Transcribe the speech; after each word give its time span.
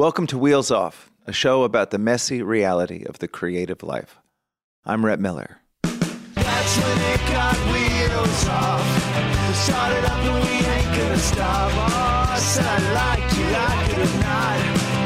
Welcome 0.00 0.26
to 0.28 0.38
Wheels 0.38 0.70
Off, 0.70 1.10
a 1.26 1.32
show 1.34 1.62
about 1.62 1.90
the 1.90 1.98
messy 1.98 2.42
reality 2.42 3.04
of 3.04 3.18
the 3.18 3.28
creative 3.28 3.82
life. 3.82 4.16
I'm 4.86 5.04
Rhett 5.04 5.20
Miller. 5.20 5.60
That's 5.82 6.76
when 6.78 6.98
it 7.12 7.20
got 7.28 7.54
wheels 7.70 8.48
off. 8.48 8.80
We 9.46 9.52
started 9.52 10.04
up 10.06 10.24
and 10.24 10.42
we 10.42 10.52
ain't 10.52 10.96
gonna 10.96 11.18
stop. 11.18 11.70
Oh, 11.74 12.30
I 12.30 12.38
I 12.62 12.78
like 12.94 13.28
you, 13.36 13.44
like 13.52 13.90
it 13.90 13.98
or 13.98 14.12
not. 14.22 14.58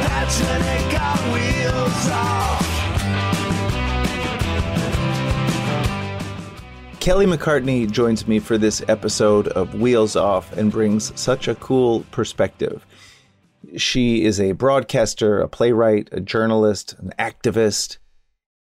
That's 0.06 0.38
when 0.40 0.62
it 0.62 0.86
got 0.92 1.18
wheels 1.34 2.08
off. 2.12 2.74
Kelly 7.00 7.26
McCartney 7.26 7.90
joins 7.90 8.28
me 8.28 8.38
for 8.38 8.56
this 8.56 8.80
episode 8.86 9.48
of 9.48 9.74
Wheels 9.74 10.14
Off 10.14 10.56
and 10.56 10.70
brings 10.70 11.12
such 11.20 11.48
a 11.48 11.56
cool 11.56 12.04
perspective. 12.12 12.86
She 13.77 14.24
is 14.24 14.41
a 14.41 14.52
broadcaster, 14.52 15.41
a 15.41 15.48
playwright, 15.48 16.09
a 16.12 16.20
journalist, 16.20 16.95
an 16.98 17.12
activist. 17.18 17.98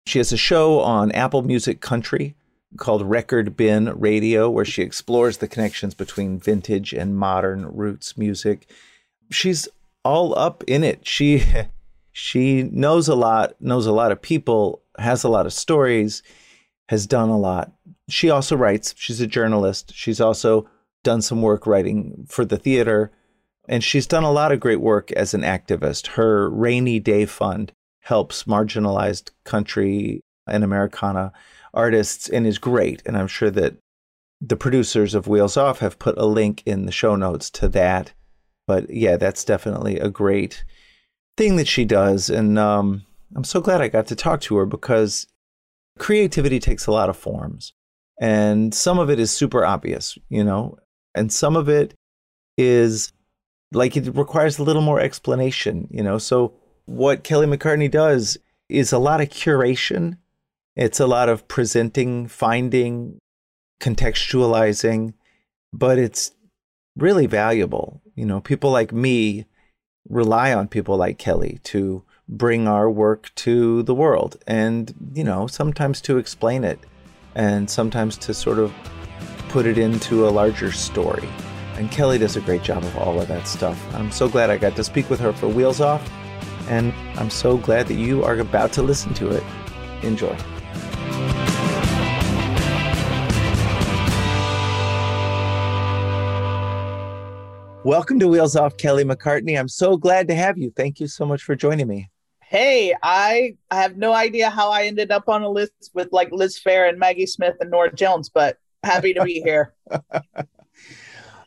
She 0.06 0.18
has 0.18 0.32
a 0.32 0.36
show 0.36 0.80
on 0.80 1.12
Apple 1.12 1.42
Music 1.42 1.80
Country 1.80 2.36
called 2.76 3.02
Record 3.02 3.56
Bin 3.56 3.92
Radio, 3.98 4.48
where 4.48 4.64
she 4.64 4.82
explores 4.82 5.38
the 5.38 5.48
connections 5.48 5.94
between 5.94 6.38
vintage 6.38 6.92
and 6.92 7.16
modern 7.16 7.66
roots 7.66 8.16
music. 8.16 8.68
She's 9.30 9.68
all 10.04 10.36
up 10.38 10.64
in 10.66 10.84
it. 10.84 11.06
She 11.06 11.42
she 12.12 12.62
knows 12.64 13.08
a 13.08 13.14
lot, 13.14 13.54
knows 13.60 13.86
a 13.86 13.92
lot 13.92 14.12
of 14.12 14.22
people, 14.22 14.82
has 14.98 15.24
a 15.24 15.28
lot 15.28 15.46
of 15.46 15.52
stories, 15.52 16.22
has 16.88 17.06
done 17.06 17.28
a 17.28 17.38
lot. 17.38 17.72
She 18.08 18.30
also 18.30 18.56
writes. 18.56 18.94
She's 18.96 19.20
a 19.20 19.26
journalist. 19.26 19.92
She's 19.94 20.20
also 20.20 20.68
done 21.02 21.22
some 21.22 21.42
work 21.42 21.66
writing 21.66 22.26
for 22.28 22.44
the 22.44 22.58
theater, 22.58 23.10
and 23.68 23.82
she's 23.84 24.06
done 24.06 24.24
a 24.24 24.32
lot 24.32 24.52
of 24.52 24.60
great 24.60 24.80
work 24.80 25.12
as 25.12 25.34
an 25.34 25.42
activist. 25.42 26.08
Her 26.08 26.50
Rainey 26.50 26.98
Day 26.98 27.26
Fund 27.26 27.72
helps 28.00 28.44
marginalized 28.44 29.30
country 29.44 30.20
and 30.46 30.64
Americana 30.64 31.32
artists 31.72 32.28
and 32.28 32.46
is 32.46 32.58
great. 32.58 33.02
And 33.06 33.16
I'm 33.16 33.28
sure 33.28 33.50
that 33.50 33.76
the 34.40 34.56
producers 34.56 35.14
of 35.14 35.28
Wheels 35.28 35.56
Off 35.56 35.78
have 35.78 35.98
put 35.98 36.18
a 36.18 36.26
link 36.26 36.62
in 36.66 36.84
the 36.84 36.92
show 36.92 37.14
notes 37.14 37.48
to 37.50 37.68
that. 37.68 38.12
But 38.66 38.90
yeah, 38.90 39.16
that's 39.16 39.44
definitely 39.44 39.98
a 39.98 40.10
great 40.10 40.64
thing 41.36 41.56
that 41.56 41.68
she 41.68 41.84
does. 41.84 42.28
And 42.28 42.58
um, 42.58 43.02
I'm 43.36 43.44
so 43.44 43.60
glad 43.60 43.80
I 43.80 43.88
got 43.88 44.06
to 44.08 44.16
talk 44.16 44.40
to 44.42 44.56
her 44.56 44.66
because 44.66 45.26
creativity 45.98 46.58
takes 46.58 46.86
a 46.86 46.92
lot 46.92 47.08
of 47.08 47.16
forms. 47.16 47.72
And 48.20 48.74
some 48.74 48.98
of 48.98 49.10
it 49.10 49.18
is 49.18 49.30
super 49.30 49.64
obvious, 49.64 50.18
you 50.28 50.44
know, 50.44 50.76
and 51.14 51.32
some 51.32 51.56
of 51.56 51.68
it 51.68 51.94
is 52.56 53.12
like 53.72 53.96
it 53.96 54.14
requires 54.14 54.58
a 54.58 54.62
little 54.62 54.82
more 54.82 55.00
explanation, 55.00 55.88
you 55.90 56.02
know. 56.02 56.18
So, 56.18 56.54
what 56.86 57.24
Kelly 57.24 57.46
McCartney 57.46 57.90
does 57.90 58.38
is 58.68 58.92
a 58.92 58.98
lot 58.98 59.20
of 59.20 59.28
curation, 59.28 60.18
it's 60.76 61.00
a 61.00 61.06
lot 61.06 61.28
of 61.28 61.46
presenting, 61.48 62.28
finding, 62.28 63.18
contextualizing, 63.80 65.14
but 65.72 65.98
it's 65.98 66.32
really 66.96 67.26
valuable. 67.26 68.00
You 68.14 68.26
know, 68.26 68.40
people 68.40 68.70
like 68.70 68.92
me 68.92 69.46
rely 70.08 70.52
on 70.52 70.68
people 70.68 70.96
like 70.96 71.18
Kelly 71.18 71.60
to 71.64 72.04
bring 72.28 72.66
our 72.66 72.90
work 72.90 73.30
to 73.34 73.82
the 73.82 73.94
world 73.94 74.36
and, 74.46 74.94
you 75.14 75.24
know, 75.24 75.46
sometimes 75.46 76.00
to 76.02 76.18
explain 76.18 76.64
it 76.64 76.78
and 77.34 77.68
sometimes 77.68 78.16
to 78.18 78.34
sort 78.34 78.58
of 78.58 78.72
put 79.48 79.66
it 79.66 79.78
into 79.78 80.26
a 80.26 80.30
larger 80.30 80.72
story. 80.72 81.28
And 81.74 81.90
Kelly 81.90 82.18
does 82.18 82.36
a 82.36 82.40
great 82.42 82.62
job 82.62 82.84
of 82.84 82.98
all 82.98 83.18
of 83.18 83.28
that 83.28 83.48
stuff. 83.48 83.82
I'm 83.94 84.12
so 84.12 84.28
glad 84.28 84.50
I 84.50 84.58
got 84.58 84.76
to 84.76 84.84
speak 84.84 85.08
with 85.08 85.18
her 85.20 85.32
for 85.32 85.48
Wheels 85.48 85.80
Off, 85.80 86.06
and 86.68 86.92
I'm 87.18 87.30
so 87.30 87.56
glad 87.56 87.86
that 87.88 87.94
you 87.94 88.22
are 88.24 88.38
about 88.38 88.72
to 88.74 88.82
listen 88.82 89.14
to 89.14 89.30
it. 89.30 89.42
Enjoy. 90.02 90.36
Welcome 97.84 98.20
to 98.20 98.28
Wheels 98.28 98.54
Off, 98.54 98.76
Kelly 98.76 99.02
McCartney. 99.02 99.58
I'm 99.58 99.66
so 99.66 99.96
glad 99.96 100.28
to 100.28 100.34
have 100.34 100.58
you. 100.58 100.70
Thank 100.76 101.00
you 101.00 101.06
so 101.06 101.24
much 101.24 101.42
for 101.42 101.56
joining 101.56 101.88
me. 101.88 102.10
Hey, 102.42 102.94
I 103.02 103.56
I 103.70 103.76
have 103.76 103.96
no 103.96 104.12
idea 104.12 104.50
how 104.50 104.70
I 104.70 104.84
ended 104.84 105.10
up 105.10 105.26
on 105.26 105.42
a 105.42 105.48
list 105.48 105.90
with 105.94 106.12
like 106.12 106.30
Liz 106.32 106.60
Phair 106.64 106.86
and 106.86 106.98
Maggie 106.98 107.24
Smith 107.24 107.56
and 107.60 107.70
Norah 107.70 107.94
Jones, 107.94 108.28
but 108.28 108.58
happy 108.84 109.14
to 109.14 109.24
be 109.24 109.40
here. 109.40 109.72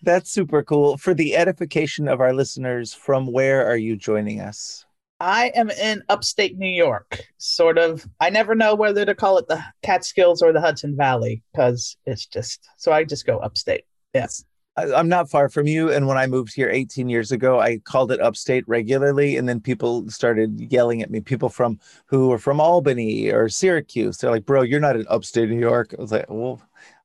That's 0.06 0.30
super 0.30 0.62
cool. 0.64 0.98
For 0.98 1.16
the 1.16 1.36
edification 1.36 2.08
of 2.08 2.22
our 2.22 2.32
listeners, 2.32 2.94
from 2.94 3.26
where 3.26 3.68
are 3.68 3.76
you 3.76 3.96
joining 3.96 4.40
us? 4.40 4.86
I 5.20 5.52
am 5.56 5.72
in 5.72 6.04
upstate 6.10 6.58
New 6.58 6.70
York, 6.70 7.22
sort 7.38 7.80
of. 7.80 8.08
I 8.20 8.30
never 8.30 8.54
know 8.54 8.76
whether 8.76 9.04
to 9.04 9.16
call 9.16 9.40
it 9.40 9.48
the 9.48 9.64
Catskills 9.82 10.44
or 10.44 10.54
the 10.54 10.62
Hudson 10.62 10.96
Valley 10.96 11.42
because 11.52 11.98
it's 12.06 12.28
just 12.28 12.68
so 12.78 12.92
I 12.92 13.04
just 13.04 13.26
go 13.26 13.40
upstate. 13.40 13.86
Yes. 14.14 14.46
I- 14.78 14.94
I'm 14.94 15.10
not 15.10 15.30
far 15.30 15.50
from 15.50 15.66
you. 15.66 15.92
And 15.92 16.06
when 16.06 16.18
I 16.18 16.28
moved 16.28 16.54
here 16.54 16.70
18 16.70 17.10
years 17.10 17.32
ago, 17.32 17.60
I 17.60 17.80
called 17.80 18.12
it 18.12 18.22
upstate 18.22 18.68
regularly. 18.68 19.38
And 19.38 19.50
then 19.50 19.60
people 19.60 20.08
started 20.12 20.72
yelling 20.72 21.02
at 21.02 21.10
me, 21.10 21.22
people 21.22 21.50
from 21.50 21.80
who 22.06 22.28
were 22.28 22.38
from 22.38 22.60
Albany 22.60 23.32
or 23.32 23.50
Syracuse. 23.50 24.18
They're 24.18 24.30
like, 24.32 24.46
bro, 24.46 24.62
you're 24.62 24.80
not 24.80 24.98
in 24.98 25.08
upstate 25.10 25.50
New 25.50 25.60
York. 25.60 25.96
I 25.98 26.02
was 26.02 26.12
like, 26.12 26.26
well, 26.30 26.62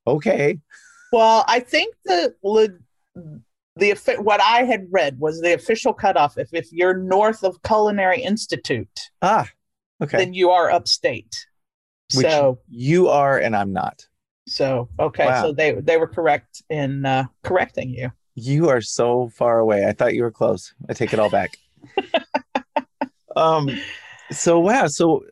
okay. 0.07 0.59
Well, 1.13 1.45
I 1.49 1.61
think 1.61 1.95
the 2.05 2.35
the 3.77 4.17
what 4.21 4.41
I 4.41 4.65
had 4.65 4.87
read 4.91 5.19
was 5.19 5.41
the 5.41 5.55
official 5.55 5.93
cutoff. 5.93 6.39
If 6.39 6.49
if 6.53 6.73
you're 6.73 6.97
north 6.97 7.43
of 7.45 7.63
Culinary 7.63 8.23
Institute, 8.23 9.11
Ah, 9.23 9.49
okay. 10.03 10.19
then 10.19 10.35
you 10.35 10.51
are 10.51 10.71
upstate. 10.71 11.47
Which 12.15 12.27
so 12.27 12.59
you 12.69 13.09
are 13.09 13.39
and 13.39 13.55
I'm 13.55 13.73
not. 13.73 14.07
so 14.49 14.89
okay, 14.99 15.27
Wow. 15.27 15.43
so 15.43 15.53
they 15.53 15.73
they 15.75 15.97
were 15.97 16.09
correct 16.09 16.63
in 16.69 17.07
uh, 17.07 17.25
correcting 17.45 17.91
you. 17.91 18.11
You 18.35 18.69
are 18.69 18.81
so 18.81 19.31
far 19.35 19.59
away. 19.59 19.87
I 19.87 19.93
thought 19.93 20.15
you 20.15 20.23
were 20.23 20.31
close. 20.33 20.75
I 20.89 20.93
take 20.95 21.13
it 21.13 21.19
all 21.19 21.31
back. 21.31 21.57
um 23.37 23.69
so 24.33 24.59
wow, 24.61 24.87
so 24.87 25.25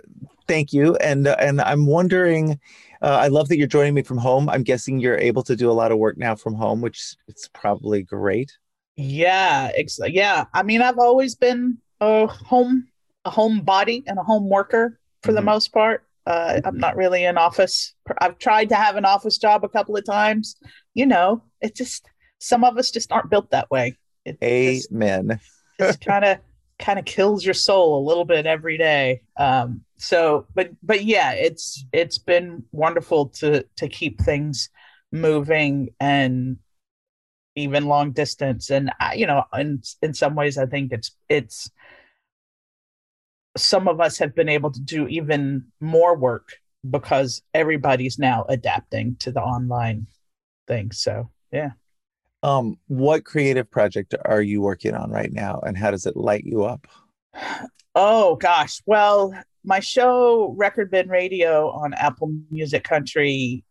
thank 0.47 0.73
you 0.73 0.97
and 0.97 1.27
uh, 1.27 1.37
and 1.39 1.61
I'm 1.61 1.87
wondering 1.87 2.59
uh, 3.03 3.07
I 3.07 3.29
love 3.29 3.49
that 3.49 3.59
you're 3.59 3.67
joining 3.67 3.95
me 3.95 4.03
from 4.03 4.19
home. 4.19 4.49
I'm 4.49 4.63
guessing 4.63 4.99
you're 4.99 5.19
able 5.19 5.43
to 5.45 5.57
do 5.57 5.71
a 5.71 5.73
lot 5.73 5.93
of 5.93 5.99
work 5.99 6.17
now 6.19 6.35
from 6.35 6.55
home, 6.55 6.81
which 6.81 7.15
it's 7.29 7.49
probably 7.49 8.03
great. 8.03 8.57
Yeah, 8.97 9.71
ex- 9.77 10.01
yeah. 10.07 10.47
I 10.53 10.63
mean, 10.63 10.83
I've 10.83 10.99
always 10.99 11.35
been 11.35 11.79
a 12.01 12.27
home 12.27 12.89
a 13.25 13.31
home 13.31 13.61
body 13.63 14.05
and 14.07 14.19
a 14.19 14.23
home 14.23 14.49
worker 14.49 14.99
for 15.23 15.33
the 15.33 15.41
Mhm. 15.41 15.45
most 15.47 15.73
part. 15.73 16.05
Uh, 16.27 16.61
I'm 16.65 16.79
not 16.79 16.97
really 16.97 17.25
in 17.25 17.39
office. 17.39 17.95
I've 18.19 18.39
tried 18.39 18.69
to 18.71 18.75
have 18.75 18.97
an 18.97 19.05
office 19.05 19.39
job 19.39 19.65
a 19.65 19.69
couple 19.69 19.97
of 19.97 20.05
times. 20.05 20.57
You 20.95 21.07
know, 21.07 21.43
it 21.61 21.75
just 21.75 22.07
some 22.39 22.65
of 22.65 22.79
us 22.79 22.91
just 22.91 23.11
aren't 23.13 23.31
built 23.31 23.51
that 23.51 23.71
way. 23.71 23.97
It 24.25 24.39
Amen. 24.43 25.41
just 25.81 26.01
kind 26.01 26.25
of 26.25 26.39
kind 26.79 26.99
of 26.99 27.05
kills 27.05 27.45
your 27.45 27.55
soul 27.55 27.99
a 27.99 28.07
little 28.07 28.25
bit 28.25 28.47
every 28.47 28.79
day. 28.79 29.23
Um, 29.37 29.85
so, 29.99 30.47
but 30.55 30.71
but 30.83 31.05
yeah, 31.05 31.33
it's 31.33 31.85
it's 31.93 32.19
been 32.19 32.65
wonderful 32.73 33.27
to 33.41 33.65
to 33.77 33.89
keep 33.89 34.21
things 34.21 34.71
moving 35.11 35.91
and 36.01 36.59
even 37.57 37.87
long 37.87 38.13
distance. 38.13 38.71
And 38.71 38.93
I, 39.01 39.15
you 39.15 39.27
know, 39.27 39.45
in 39.55 39.83
in 40.01 40.15
some 40.15 40.37
ways, 40.37 40.57
I 40.57 40.67
think 40.67 40.93
it's 40.93 41.11
it's 41.29 41.71
some 43.57 43.89
of 43.89 44.01
us 44.01 44.19
have 44.19 44.37
been 44.37 44.49
able 44.49 44.71
to 44.71 44.81
do 44.81 45.09
even 45.09 45.67
more 45.81 46.17
work 46.17 46.53
because 46.89 47.43
everybody's 47.53 48.19
now 48.19 48.45
adapting 48.49 49.17
to 49.17 49.33
the 49.33 49.41
online 49.43 50.07
thing. 50.69 50.93
So 50.93 51.31
yeah. 51.53 51.71
Um, 52.45 52.79
what 52.87 53.25
creative 53.25 53.69
project 53.69 54.15
are 54.25 54.43
you 54.43 54.61
working 54.61 54.95
on 54.95 55.11
right 55.11 55.33
now, 55.33 55.59
and 55.67 55.77
how 55.77 55.91
does 55.91 56.07
it 56.07 56.17
light 56.17 56.45
you 56.45 56.65
up? 56.65 56.87
Oh 58.01 58.37
gosh. 58.37 58.81
Well, 58.87 59.35
my 59.65 59.81
show 59.81 60.55
Record 60.57 60.91
Bin 60.91 61.09
Radio 61.09 61.71
on 61.71 61.95
Apple 61.95 62.33
Music 62.51 62.85
Country 62.85 63.65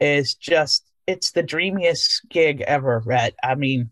is 0.00 0.34
just 0.34 0.90
it's 1.06 1.32
the 1.32 1.42
dreamiest 1.42 2.22
gig 2.28 2.60
ever, 2.62 3.02
Rhett. 3.04 3.34
I 3.42 3.54
mean, 3.54 3.90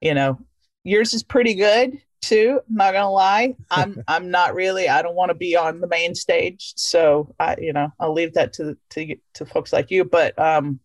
you 0.00 0.14
know, 0.14 0.38
yours 0.84 1.12
is 1.14 1.22
pretty 1.22 1.54
good 1.54 2.00
too. 2.20 2.60
I'm 2.68 2.74
not 2.74 2.92
gonna 2.92 3.10
lie. 3.10 3.54
I'm 3.70 4.02
I'm 4.08 4.30
not 4.30 4.54
really. 4.54 4.88
I 4.88 5.02
don't 5.02 5.14
want 5.14 5.30
to 5.30 5.34
be 5.34 5.56
on 5.56 5.80
the 5.80 5.88
main 5.88 6.14
stage, 6.14 6.72
so 6.76 7.34
I 7.38 7.56
you 7.60 7.72
know 7.72 7.92
I'll 8.00 8.12
leave 8.12 8.34
that 8.34 8.52
to 8.54 8.76
to 8.90 9.16
to 9.34 9.46
folks 9.46 9.72
like 9.72 9.90
you. 9.90 10.04
But 10.04 10.38
um, 10.38 10.80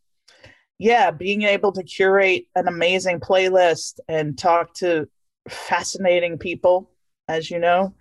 yeah, 0.79 1.11
being 1.11 1.43
able 1.43 1.71
to 1.73 1.83
curate 1.83 2.47
an 2.55 2.67
amazing 2.67 3.19
playlist 3.19 3.99
and 4.07 4.37
talk 4.37 4.73
to 4.75 5.07
fascinating 5.49 6.37
people, 6.37 6.91
as 7.27 7.49
you 7.49 7.59
know, 7.59 7.93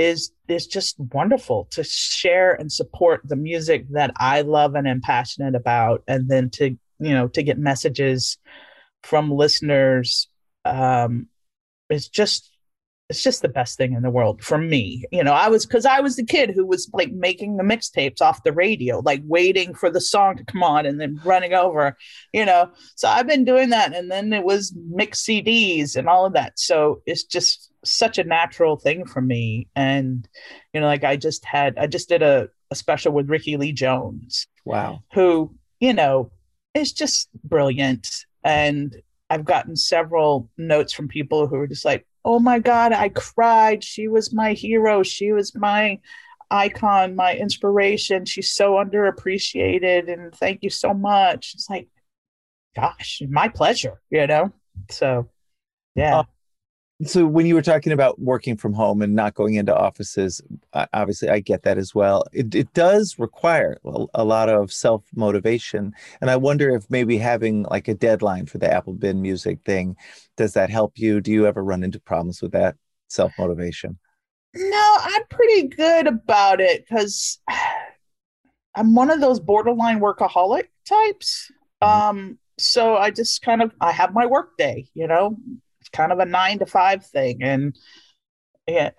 is 0.00 0.32
is 0.48 0.66
just 0.66 0.98
wonderful 1.12 1.68
to 1.72 1.84
share 1.84 2.54
and 2.54 2.72
support 2.72 3.20
the 3.24 3.36
music 3.36 3.86
that 3.90 4.12
I 4.16 4.40
love 4.40 4.74
and 4.74 4.88
am 4.88 5.02
passionate 5.02 5.54
about, 5.54 6.02
and 6.08 6.28
then 6.28 6.48
to 6.50 6.70
you 6.98 7.14
know 7.14 7.28
to 7.28 7.42
get 7.42 7.58
messages 7.58 8.38
from 9.02 9.30
listeners. 9.30 10.28
Um, 10.64 11.28
it's 11.90 12.08
just 12.08 12.50
it's 13.10 13.22
just 13.22 13.42
the 13.42 13.48
best 13.48 13.76
thing 13.76 13.92
in 13.92 14.02
the 14.02 14.10
world 14.10 14.42
for 14.42 14.56
me. 14.56 15.04
You 15.10 15.24
know, 15.24 15.32
I 15.32 15.48
was 15.48 15.66
because 15.66 15.84
I 15.84 16.00
was 16.00 16.16
the 16.16 16.24
kid 16.24 16.50
who 16.50 16.64
was 16.64 16.88
like 16.94 17.12
making 17.12 17.56
the 17.56 17.64
mixtapes 17.64 18.22
off 18.22 18.44
the 18.44 18.52
radio, 18.52 19.00
like 19.00 19.20
waiting 19.24 19.74
for 19.74 19.90
the 19.90 20.00
song 20.00 20.36
to 20.36 20.44
come 20.44 20.62
on 20.62 20.86
and 20.86 21.00
then 21.00 21.20
running 21.24 21.52
over, 21.52 21.96
you 22.32 22.46
know. 22.46 22.70
So 22.94 23.08
I've 23.08 23.26
been 23.26 23.44
doing 23.44 23.70
that. 23.70 23.94
And 23.94 24.10
then 24.10 24.32
it 24.32 24.44
was 24.44 24.72
mix 24.88 25.24
CDs 25.24 25.96
and 25.96 26.08
all 26.08 26.24
of 26.24 26.34
that. 26.34 26.58
So 26.58 27.02
it's 27.04 27.24
just 27.24 27.69
such 27.84 28.18
a 28.18 28.24
natural 28.24 28.76
thing 28.76 29.06
for 29.06 29.20
me. 29.20 29.68
And, 29.74 30.28
you 30.72 30.80
know, 30.80 30.86
like 30.86 31.04
I 31.04 31.16
just 31.16 31.44
had, 31.44 31.78
I 31.78 31.86
just 31.86 32.08
did 32.08 32.22
a, 32.22 32.48
a 32.70 32.74
special 32.74 33.12
with 33.12 33.30
Rickie 33.30 33.56
Lee 33.56 33.72
Jones. 33.72 34.46
Wow. 34.64 35.02
Who, 35.14 35.54
you 35.80 35.92
know, 35.92 36.30
is 36.74 36.92
just 36.92 37.28
brilliant. 37.44 38.26
And 38.44 38.96
I've 39.28 39.44
gotten 39.44 39.76
several 39.76 40.50
notes 40.58 40.92
from 40.92 41.08
people 41.08 41.46
who 41.46 41.56
are 41.56 41.66
just 41.66 41.84
like, 41.84 42.06
oh 42.24 42.38
my 42.38 42.58
god 42.58 42.92
i 42.92 43.08
cried 43.08 43.82
she 43.82 44.08
was 44.08 44.32
my 44.32 44.52
hero 44.52 45.02
she 45.02 45.32
was 45.32 45.54
my 45.54 45.98
icon 46.50 47.14
my 47.14 47.34
inspiration 47.34 48.24
she's 48.24 48.50
so 48.50 48.72
underappreciated 48.74 50.12
and 50.12 50.34
thank 50.34 50.62
you 50.62 50.70
so 50.70 50.92
much 50.92 51.52
it's 51.54 51.70
like 51.70 51.88
gosh 52.76 53.22
my 53.28 53.48
pleasure 53.48 54.00
you 54.10 54.26
know 54.26 54.52
so 54.90 55.28
yeah 55.94 56.18
uh, 56.18 56.24
so 57.04 57.26
when 57.26 57.46
you 57.46 57.54
were 57.54 57.62
talking 57.62 57.92
about 57.92 58.20
working 58.20 58.56
from 58.56 58.74
home 58.74 59.00
and 59.00 59.14
not 59.14 59.34
going 59.34 59.54
into 59.54 59.74
offices 59.74 60.40
obviously 60.92 61.28
i 61.28 61.40
get 61.40 61.62
that 61.62 61.78
as 61.78 61.94
well. 61.94 62.24
It, 62.32 62.54
it 62.54 62.72
does 62.74 63.18
require 63.18 63.78
a 64.14 64.24
lot 64.24 64.48
of 64.48 64.72
self 64.72 65.04
motivation 65.14 65.92
and 66.20 66.30
i 66.30 66.36
wonder 66.36 66.74
if 66.74 66.90
maybe 66.90 67.18
having 67.18 67.62
like 67.64 67.88
a 67.88 67.94
deadline 67.94 68.46
for 68.46 68.58
the 68.58 68.70
apple 68.70 68.92
bin 68.92 69.22
music 69.22 69.60
thing 69.64 69.96
does 70.36 70.54
that 70.54 70.70
help 70.70 70.98
you? 70.98 71.20
Do 71.20 71.32
you 71.32 71.46
ever 71.46 71.62
run 71.62 71.84
into 71.84 72.00
problems 72.00 72.40
with 72.40 72.52
that 72.52 72.76
self 73.08 73.32
motivation 73.38 73.98
no 74.54 74.96
i'm 75.00 75.26
pretty 75.30 75.68
good 75.68 76.06
about 76.06 76.60
it 76.60 76.84
because 76.86 77.38
i'm 78.74 78.94
one 78.94 79.10
of 79.10 79.20
those 79.20 79.40
borderline 79.40 80.00
workaholic 80.00 80.68
types. 80.86 81.50
Mm-hmm. 81.82 82.18
um 82.18 82.38
so 82.58 82.96
i 82.96 83.10
just 83.10 83.40
kind 83.42 83.62
of 83.62 83.72
i 83.80 83.90
have 83.90 84.12
my 84.12 84.26
work 84.26 84.56
day 84.58 84.86
you 84.92 85.06
know 85.06 85.36
kind 85.92 86.12
of 86.12 86.18
a 86.18 86.26
nine 86.26 86.58
to 86.58 86.66
five 86.66 87.04
thing. 87.04 87.42
And 87.42 87.76
yeah, 88.66 88.90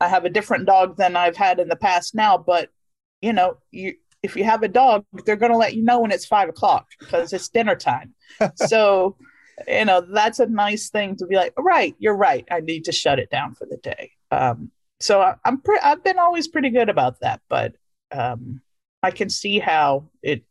I 0.00 0.08
have 0.08 0.24
a 0.24 0.30
different 0.30 0.66
dog 0.66 0.96
than 0.96 1.16
I've 1.16 1.36
had 1.36 1.60
in 1.60 1.68
the 1.68 1.76
past 1.76 2.14
now, 2.14 2.38
but 2.38 2.70
you 3.20 3.32
know, 3.32 3.58
you 3.70 3.94
if 4.22 4.36
you 4.36 4.44
have 4.44 4.62
a 4.62 4.68
dog, 4.68 5.04
they're 5.24 5.36
going 5.36 5.52
to 5.52 5.58
let 5.58 5.74
you 5.74 5.82
know 5.82 6.00
when 6.00 6.10
it's 6.10 6.26
five 6.26 6.48
o'clock 6.48 6.86
because 6.98 7.32
it's 7.32 7.48
dinner 7.48 7.74
time. 7.74 8.14
so, 8.54 9.16
you 9.66 9.84
know, 9.84 10.00
that's 10.02 10.40
a 10.40 10.46
nice 10.46 10.90
thing 10.90 11.16
to 11.16 11.26
be 11.26 11.36
like, 11.36 11.54
right, 11.56 11.94
you're 11.98 12.16
right. 12.16 12.46
I 12.50 12.60
need 12.60 12.84
to 12.84 12.92
shut 12.92 13.18
it 13.18 13.30
down 13.30 13.54
for 13.54 13.66
the 13.66 13.78
day. 13.78 14.12
Um, 14.30 14.70
so 15.00 15.22
I, 15.22 15.36
am 15.44 15.60
pre- 15.62 15.80
I've 15.82 16.04
been 16.04 16.18
always 16.18 16.48
pretty 16.48 16.70
good 16.70 16.90
about 16.90 17.20
that, 17.20 17.40
but 17.48 17.74
um, 18.12 18.60
I 19.02 19.10
can 19.10 19.30
see 19.30 19.58
how 19.58 20.10
it, 20.22 20.44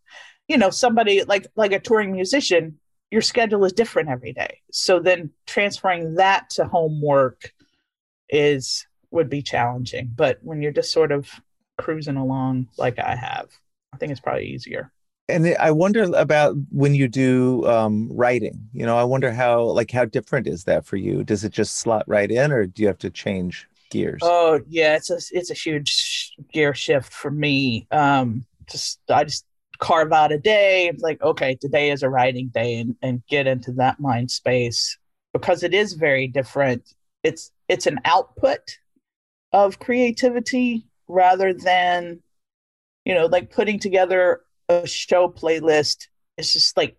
you 0.48 0.58
know, 0.58 0.72
somebody 0.72 1.24
like 1.24 1.46
like 1.56 1.72
a 1.72 1.80
touring 1.80 2.12
musician, 2.12 2.80
your 3.12 3.22
schedule 3.22 3.66
is 3.66 3.74
different 3.74 4.10
every 4.10 4.34
day. 4.34 4.60
So 4.72 5.00
then 5.00 5.32
transferring 5.48 6.16
that 6.16 6.50
to 6.52 6.66
homework 6.66 7.54
is 8.30 8.86
would 9.12 9.30
be 9.30 9.42
challenging. 9.42 10.12
But 10.16 10.40
when 10.42 10.62
you're 10.62 10.72
just 10.72 10.92
sort 10.92 11.12
of 11.12 11.30
cruising 11.78 12.18
along 12.18 12.68
like 12.78 13.00
I 13.00 13.16
have, 13.16 13.50
I 13.94 13.98
think 13.98 14.12
it's 14.12 14.22
probably 14.22 14.46
easier. 14.46 14.92
And 15.28 15.56
I 15.60 15.72
wonder 15.72 16.04
about 16.16 16.56
when 16.72 16.96
you 16.96 17.08
do 17.08 17.66
um, 17.68 18.10
writing. 18.12 18.68
You 18.74 18.86
know, 18.86 18.98
I 18.98 19.04
wonder 19.04 19.32
how 19.32 19.64
like 19.64 19.92
how 19.92 20.06
different 20.06 20.48
is 20.48 20.64
that 20.64 20.86
for 20.86 20.98
you? 20.98 21.24
Does 21.24 21.44
it 21.44 21.52
just 21.52 21.76
slot 21.78 22.04
right 22.08 22.30
in, 22.30 22.52
or 22.52 22.66
do 22.66 22.82
you 22.82 22.88
have 22.88 22.98
to 23.00 23.12
change 23.12 23.68
gears? 23.92 24.22
Oh 24.24 24.60
yeah, 24.68 24.96
it's 24.96 25.12
a 25.12 25.20
it's 25.32 25.52
a 25.52 25.56
huge 25.56 26.34
gear 26.52 26.74
shift 26.74 27.14
for 27.14 27.30
me. 27.30 27.88
Um, 27.92 28.46
just 28.70 29.00
I 29.10 29.24
just 29.24 29.46
carve 29.80 30.12
out 30.12 30.32
a 30.32 30.38
day. 30.38 30.92
Like 31.00 31.22
okay 31.22 31.56
today 31.56 31.92
is 31.92 32.04
a 32.04 32.10
writing 32.10 32.50
day 32.54 32.76
and, 32.80 32.96
and 33.02 33.24
get 33.28 33.48
into 33.48 33.72
that 33.74 34.00
mind 34.00 34.30
space 34.32 34.98
because 35.34 35.64
it 35.64 35.74
is 35.74 35.94
very 35.94 36.28
different. 36.28 36.94
It's 37.24 37.52
it's 37.68 37.88
an 37.88 38.00
output 38.06 38.78
of 39.52 39.80
creativity 39.80 40.86
rather 41.08 41.54
than 41.54 42.22
you 43.06 43.16
know 43.16 43.26
like 43.26 43.52
putting 43.52 43.80
together 43.80 44.42
a 44.68 44.88
show 44.88 45.30
playlist. 45.30 46.08
It's 46.38 46.54
just 46.54 46.78
like 46.78 46.98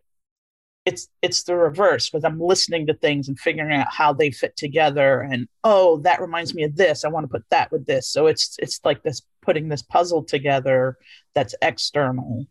it's 0.86 1.08
it's 1.20 1.42
the 1.42 1.54
reverse 1.54 2.08
because 2.08 2.24
i'm 2.24 2.40
listening 2.40 2.86
to 2.86 2.94
things 2.94 3.28
and 3.28 3.38
figuring 3.38 3.70
out 3.70 3.86
how 3.92 4.14
they 4.14 4.30
fit 4.30 4.56
together 4.56 5.20
and 5.20 5.46
oh 5.62 5.98
that 5.98 6.22
reminds 6.22 6.54
me 6.54 6.62
of 6.64 6.74
this. 6.76 7.04
I 7.04 7.08
want 7.08 7.24
to 7.24 7.28
put 7.28 7.44
that 7.50 7.70
with 7.70 7.86
this. 7.86 8.08
So 8.08 8.26
it's 8.26 8.56
it's 8.58 8.80
like 8.84 9.02
this 9.02 9.22
putting 9.42 9.68
this 9.68 9.82
puzzle 9.82 10.24
together 10.24 10.96
that's 11.34 11.54
external 11.62 12.46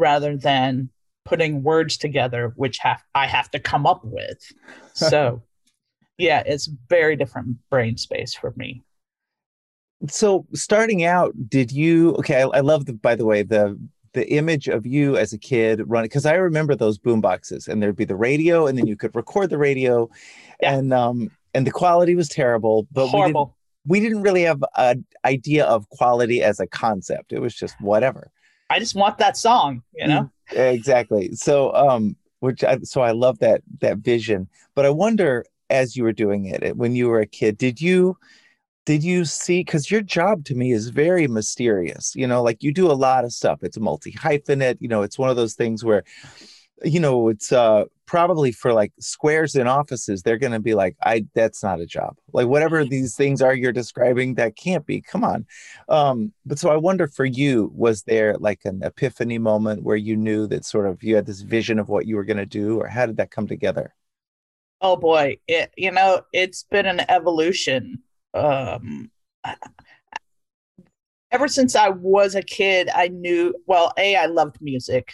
rather 0.00 0.36
than 0.36 0.90
putting 1.24 1.62
words 1.62 1.96
together, 1.96 2.52
which 2.56 2.78
have 2.78 3.02
I 3.14 3.26
have 3.26 3.50
to 3.52 3.60
come 3.60 3.86
up 3.86 4.04
with. 4.04 4.38
So, 4.92 5.40
yeah, 6.18 6.42
it's 6.44 6.68
very 6.90 7.16
different 7.16 7.56
brain 7.70 7.96
space 7.96 8.34
for 8.34 8.52
me. 8.56 8.82
So, 10.08 10.44
starting 10.52 11.04
out, 11.04 11.32
did 11.48 11.72
you? 11.72 12.16
Okay, 12.16 12.42
I, 12.42 12.46
I 12.48 12.60
love 12.60 12.84
the. 12.84 12.92
By 12.92 13.14
the 13.14 13.24
way, 13.24 13.42
the 13.42 13.78
the 14.12 14.28
image 14.30 14.68
of 14.68 14.84
you 14.84 15.16
as 15.16 15.32
a 15.32 15.38
kid 15.38 15.80
running 15.86 16.08
because 16.08 16.26
I 16.26 16.34
remember 16.34 16.74
those 16.74 16.98
boom 16.98 17.22
boxes, 17.22 17.66
and 17.68 17.82
there'd 17.82 17.96
be 17.96 18.04
the 18.04 18.16
radio, 18.16 18.66
and 18.66 18.76
then 18.76 18.86
you 18.86 18.96
could 18.96 19.14
record 19.14 19.48
the 19.48 19.58
radio, 19.58 20.10
yeah. 20.60 20.74
and 20.74 20.92
um, 20.92 21.30
and 21.54 21.66
the 21.66 21.70
quality 21.70 22.14
was 22.14 22.28
terrible, 22.28 22.86
but 22.92 23.06
horrible. 23.06 23.56
We 23.86 24.00
didn't, 24.00 24.16
we 24.16 24.16
didn't 24.18 24.22
really 24.22 24.42
have 24.42 24.62
an 24.76 25.06
idea 25.24 25.64
of 25.64 25.88
quality 25.88 26.42
as 26.42 26.60
a 26.60 26.66
concept. 26.66 27.32
It 27.32 27.40
was 27.40 27.54
just 27.54 27.80
whatever. 27.80 28.30
I 28.70 28.78
just 28.78 28.94
want 28.94 29.18
that 29.18 29.36
song, 29.36 29.82
you 29.94 30.06
know? 30.06 30.30
Mm, 30.52 30.74
exactly. 30.74 31.34
So, 31.34 31.74
um, 31.74 32.16
which 32.38 32.64
I, 32.64 32.78
so 32.84 33.02
I 33.02 33.10
love 33.10 33.38
that, 33.40 33.62
that 33.80 33.98
vision, 33.98 34.48
but 34.74 34.86
I 34.86 34.90
wonder 34.90 35.44
as 35.68 35.96
you 35.96 36.04
were 36.04 36.12
doing 36.12 36.46
it, 36.46 36.76
when 36.76 36.94
you 36.94 37.08
were 37.08 37.20
a 37.20 37.26
kid, 37.26 37.58
did 37.58 37.80
you, 37.80 38.16
did 38.86 39.04
you 39.04 39.24
see, 39.24 39.62
cause 39.62 39.90
your 39.90 40.00
job 40.00 40.44
to 40.46 40.54
me 40.54 40.72
is 40.72 40.88
very 40.88 41.28
mysterious, 41.28 42.14
you 42.16 42.26
know, 42.26 42.42
like 42.42 42.62
you 42.62 42.72
do 42.72 42.90
a 42.90 42.94
lot 42.94 43.24
of 43.24 43.32
stuff. 43.32 43.62
It's 43.62 43.78
multi 43.78 44.12
hyphenate, 44.12 44.78
you 44.80 44.88
know, 44.88 45.02
it's 45.02 45.18
one 45.18 45.30
of 45.30 45.36
those 45.36 45.54
things 45.54 45.84
where, 45.84 46.04
you 46.82 47.00
know, 47.00 47.28
it's, 47.28 47.52
uh, 47.52 47.84
probably 48.06 48.50
for 48.50 48.72
like 48.72 48.92
squares 48.98 49.54
in 49.54 49.68
offices, 49.68 50.22
they're 50.22 50.36
going 50.36 50.52
to 50.52 50.58
be 50.58 50.74
like, 50.74 50.96
I, 51.00 51.26
that's 51.32 51.62
not 51.62 51.80
a 51.80 51.86
job. 51.86 52.16
Like 52.32 52.48
whatever 52.48 52.84
these 52.84 53.14
things 53.14 53.40
are 53.40 53.54
you're 53.54 53.70
describing, 53.70 54.34
that 54.34 54.56
can't 54.56 54.84
be, 54.84 55.00
come 55.00 55.22
on. 55.22 55.46
Um, 55.88 56.32
but 56.44 56.58
so 56.58 56.70
I 56.70 56.76
wonder 56.76 57.06
for 57.06 57.24
you, 57.24 57.70
was 57.72 58.02
there 58.02 58.36
like 58.38 58.62
an 58.64 58.82
epiphany 58.82 59.38
moment 59.38 59.84
where 59.84 59.94
you 59.94 60.16
knew 60.16 60.48
that 60.48 60.64
sort 60.64 60.88
of 60.88 61.04
you 61.04 61.14
had 61.14 61.26
this 61.26 61.42
vision 61.42 61.78
of 61.78 61.88
what 61.88 62.06
you 62.06 62.16
were 62.16 62.24
going 62.24 62.36
to 62.36 62.46
do 62.46 62.80
or 62.80 62.88
how 62.88 63.06
did 63.06 63.18
that 63.18 63.30
come 63.30 63.46
together? 63.46 63.94
Oh 64.80 64.96
boy, 64.96 65.38
it, 65.46 65.72
you 65.76 65.92
know, 65.92 66.22
it's 66.32 66.64
been 66.64 66.86
an 66.86 67.02
evolution. 67.08 68.02
Um, 68.34 69.12
ever 71.30 71.46
since 71.46 71.76
I 71.76 71.90
was 71.90 72.34
a 72.34 72.42
kid, 72.42 72.90
I 72.92 73.06
knew, 73.06 73.54
well, 73.66 73.92
A, 73.96 74.16
I 74.16 74.26
loved 74.26 74.56
music 74.60 75.12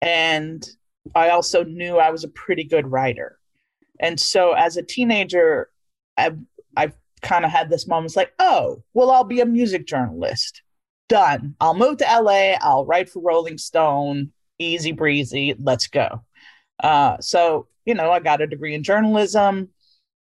and 0.00 0.64
I 1.14 1.30
also 1.30 1.64
knew 1.64 1.96
I 1.96 2.10
was 2.10 2.24
a 2.24 2.28
pretty 2.28 2.64
good 2.64 2.90
writer. 2.90 3.38
And 4.00 4.18
so 4.18 4.52
as 4.52 4.76
a 4.76 4.82
teenager, 4.82 5.70
I've, 6.16 6.38
I've 6.76 6.94
kind 7.22 7.44
of 7.44 7.50
had 7.50 7.70
this 7.70 7.86
moment. 7.86 8.06
It's 8.06 8.16
like, 8.16 8.32
oh, 8.38 8.82
well, 8.94 9.10
I'll 9.10 9.24
be 9.24 9.40
a 9.40 9.46
music 9.46 9.86
journalist. 9.86 10.62
Done. 11.08 11.54
I'll 11.60 11.74
move 11.74 11.98
to 11.98 12.04
LA. 12.04 12.56
I'll 12.60 12.84
write 12.84 13.08
for 13.08 13.20
Rolling 13.20 13.58
Stone. 13.58 14.32
Easy 14.58 14.92
breezy. 14.92 15.54
Let's 15.58 15.86
go. 15.86 16.22
Uh, 16.82 17.16
so, 17.20 17.66
you 17.84 17.94
know, 17.94 18.10
I 18.10 18.20
got 18.20 18.40
a 18.40 18.46
degree 18.46 18.74
in 18.74 18.82
journalism, 18.82 19.70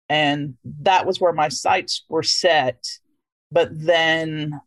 and 0.08 0.54
that 0.82 1.06
was 1.06 1.20
where 1.20 1.32
my 1.32 1.48
sights 1.48 2.04
were 2.08 2.22
set. 2.22 2.84
But 3.52 3.68
then 3.72 4.60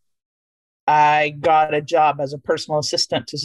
I 0.87 1.35
got 1.39 1.73
a 1.73 1.81
job 1.81 2.19
as 2.19 2.33
a 2.33 2.37
personal 2.37 2.79
assistant 2.79 3.27
to, 3.27 3.37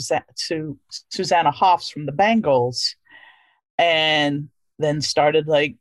to 0.48 0.78
Susanna 1.10 1.50
Hoffs 1.50 1.88
from 1.88 2.06
the 2.06 2.12
Bangles 2.12 2.96
and 3.78 4.48
then 4.78 5.00
started 5.00 5.46
like 5.46 5.76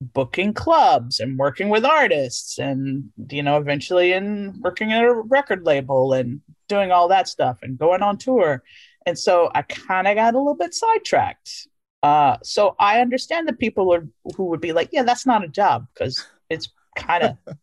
booking 0.00 0.52
clubs 0.52 1.20
and 1.20 1.38
working 1.38 1.68
with 1.68 1.84
artists 1.84 2.58
and 2.58 3.04
you 3.30 3.42
know 3.42 3.56
eventually 3.56 4.12
in 4.12 4.58
working 4.60 4.92
at 4.92 5.04
a 5.04 5.12
record 5.12 5.64
label 5.64 6.12
and 6.12 6.40
doing 6.68 6.90
all 6.90 7.08
that 7.08 7.28
stuff 7.28 7.58
and 7.62 7.78
going 7.78 8.02
on 8.02 8.16
tour. 8.16 8.62
And 9.06 9.18
so 9.18 9.50
i 9.54 9.62
kind 9.62 10.06
of 10.08 10.16
got 10.16 10.34
a 10.34 10.38
little 10.38 10.54
bit 10.54 10.74
sidetracked. 10.74 11.68
Uh, 12.02 12.36
so 12.42 12.74
i 12.80 13.00
understand 13.00 13.46
that 13.46 13.58
people 13.60 13.94
are 13.94 14.08
who 14.36 14.46
would 14.46 14.60
be 14.60 14.72
like 14.72 14.88
yeah 14.92 15.04
that's 15.04 15.26
not 15.26 15.44
a 15.44 15.48
job 15.48 15.86
because 15.94 16.24
it's 16.50 16.68
kind 16.96 17.24
of 17.24 17.56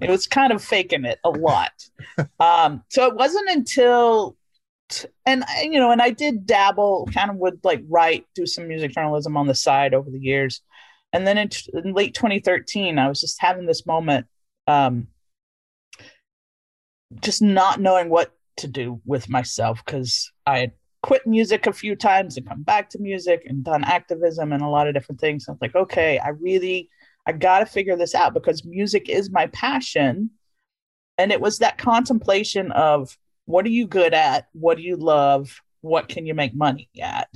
it 0.00 0.10
was 0.10 0.26
kind 0.26 0.52
of 0.52 0.62
faking 0.62 1.04
it 1.04 1.18
a 1.24 1.30
lot. 1.30 1.72
Um, 2.40 2.82
so 2.88 3.06
it 3.06 3.14
wasn't 3.14 3.48
until 3.50 4.36
and 5.26 5.44
you 5.62 5.78
know 5.78 5.90
and 5.90 6.00
i 6.00 6.10
did 6.10 6.46
dabble 6.46 7.06
kind 7.12 7.30
of 7.30 7.36
would 7.36 7.60
like 7.62 7.82
write 7.88 8.24
do 8.34 8.46
some 8.46 8.66
music 8.66 8.90
journalism 8.92 9.36
on 9.36 9.46
the 9.46 9.54
side 9.54 9.94
over 9.94 10.10
the 10.10 10.18
years. 10.18 10.62
And 11.12 11.26
then 11.26 11.38
in, 11.38 11.50
in 11.74 11.92
late 11.92 12.14
2013 12.14 12.98
i 12.98 13.08
was 13.08 13.20
just 13.20 13.40
having 13.40 13.66
this 13.66 13.86
moment 13.86 14.26
um, 14.66 15.08
just 17.20 17.40
not 17.40 17.80
knowing 17.80 18.10
what 18.10 18.34
to 18.58 18.66
do 18.66 19.00
with 19.04 19.28
myself 19.28 19.82
because 19.84 20.30
i 20.46 20.58
had 20.58 20.72
quit 21.02 21.26
music 21.26 21.66
a 21.66 21.72
few 21.72 21.94
times 21.94 22.36
and 22.36 22.48
come 22.48 22.62
back 22.62 22.90
to 22.90 22.98
music 22.98 23.42
and 23.46 23.64
done 23.64 23.84
activism 23.84 24.52
and 24.52 24.62
a 24.62 24.68
lot 24.68 24.88
of 24.88 24.94
different 24.94 25.20
things. 25.20 25.46
I 25.48 25.52
was 25.52 25.60
like 25.60 25.74
okay 25.74 26.18
i 26.18 26.30
really 26.30 26.88
i 27.28 27.32
got 27.32 27.60
to 27.60 27.66
figure 27.66 27.96
this 27.96 28.14
out 28.14 28.34
because 28.34 28.64
music 28.64 29.08
is 29.08 29.30
my 29.30 29.46
passion. 29.48 30.30
And 31.18 31.30
it 31.30 31.40
was 31.40 31.58
that 31.58 31.78
contemplation 31.78 32.72
of 32.72 33.16
what 33.44 33.66
are 33.66 33.70
you 33.70 33.86
good 33.86 34.14
at? 34.14 34.48
What 34.52 34.78
do 34.78 34.82
you 34.82 34.96
love? 34.96 35.60
What 35.82 36.08
can 36.08 36.26
you 36.26 36.34
make 36.34 36.54
money 36.54 36.88
at? 37.00 37.28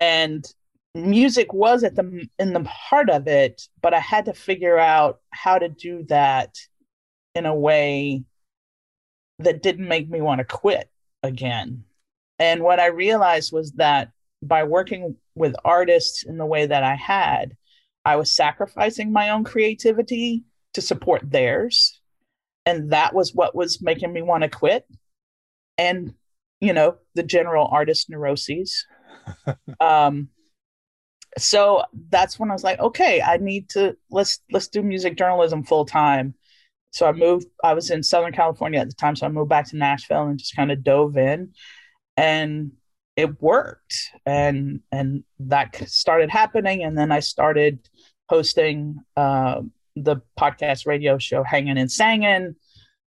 And 0.00 0.44
music 0.94 1.52
was 1.54 1.84
at 1.84 1.94
the 1.94 2.28
in 2.38 2.52
the 2.52 2.62
heart 2.64 3.08
of 3.08 3.26
it 3.26 3.66
but 3.80 3.94
i 3.94 3.98
had 3.98 4.26
to 4.26 4.34
figure 4.34 4.78
out 4.78 5.20
how 5.30 5.58
to 5.58 5.66
do 5.66 6.04
that 6.04 6.54
in 7.34 7.46
a 7.46 7.54
way 7.54 8.22
that 9.38 9.62
didn't 9.62 9.88
make 9.88 10.06
me 10.10 10.20
want 10.20 10.38
to 10.38 10.44
quit 10.44 10.90
again. 11.22 11.82
And 12.38 12.62
what 12.62 12.78
i 12.78 12.86
realized 12.86 13.52
was 13.52 13.72
that 13.72 14.10
by 14.42 14.64
working 14.64 15.16
with 15.34 15.54
artists 15.64 16.24
in 16.24 16.36
the 16.36 16.44
way 16.44 16.66
that 16.66 16.84
i 16.84 16.94
had 16.94 17.56
i 18.04 18.16
was 18.16 18.30
sacrificing 18.30 19.12
my 19.12 19.30
own 19.30 19.44
creativity 19.44 20.44
to 20.74 20.80
support 20.82 21.22
theirs 21.24 22.00
and 22.64 22.92
that 22.92 23.14
was 23.14 23.34
what 23.34 23.54
was 23.54 23.82
making 23.82 24.12
me 24.12 24.22
want 24.22 24.42
to 24.42 24.48
quit 24.48 24.86
and 25.78 26.14
you 26.60 26.72
know 26.72 26.96
the 27.14 27.22
general 27.22 27.68
artist 27.70 28.08
neuroses 28.08 28.86
um 29.80 30.28
so 31.38 31.84
that's 32.10 32.38
when 32.38 32.50
I 32.50 32.54
was 32.54 32.64
like, 32.64 32.78
okay, 32.78 33.22
I 33.22 33.38
need 33.38 33.68
to 33.70 33.96
let's 34.10 34.40
let's 34.50 34.68
do 34.68 34.82
music 34.82 35.16
journalism 35.16 35.64
full 35.64 35.86
time. 35.86 36.34
So 36.90 37.06
I 37.06 37.12
moved. 37.12 37.46
I 37.64 37.72
was 37.74 37.90
in 37.90 38.02
Southern 38.02 38.32
California 38.32 38.80
at 38.80 38.88
the 38.88 38.94
time, 38.94 39.16
so 39.16 39.26
I 39.26 39.30
moved 39.30 39.48
back 39.48 39.68
to 39.70 39.76
Nashville 39.76 40.26
and 40.26 40.38
just 40.38 40.54
kind 40.54 40.70
of 40.70 40.84
dove 40.84 41.16
in, 41.16 41.54
and 42.16 42.72
it 43.16 43.40
worked. 43.40 44.10
And 44.26 44.80
and 44.90 45.24
that 45.40 45.88
started 45.88 46.30
happening, 46.30 46.82
and 46.82 46.96
then 46.98 47.10
I 47.10 47.20
started 47.20 47.88
hosting 48.32 48.96
uh, 49.16 49.60
the 49.94 50.16
podcast 50.40 50.86
radio 50.86 51.18
show 51.18 51.42
Hanging 51.42 51.78
and 51.78 51.90
Sanging, 51.90 52.54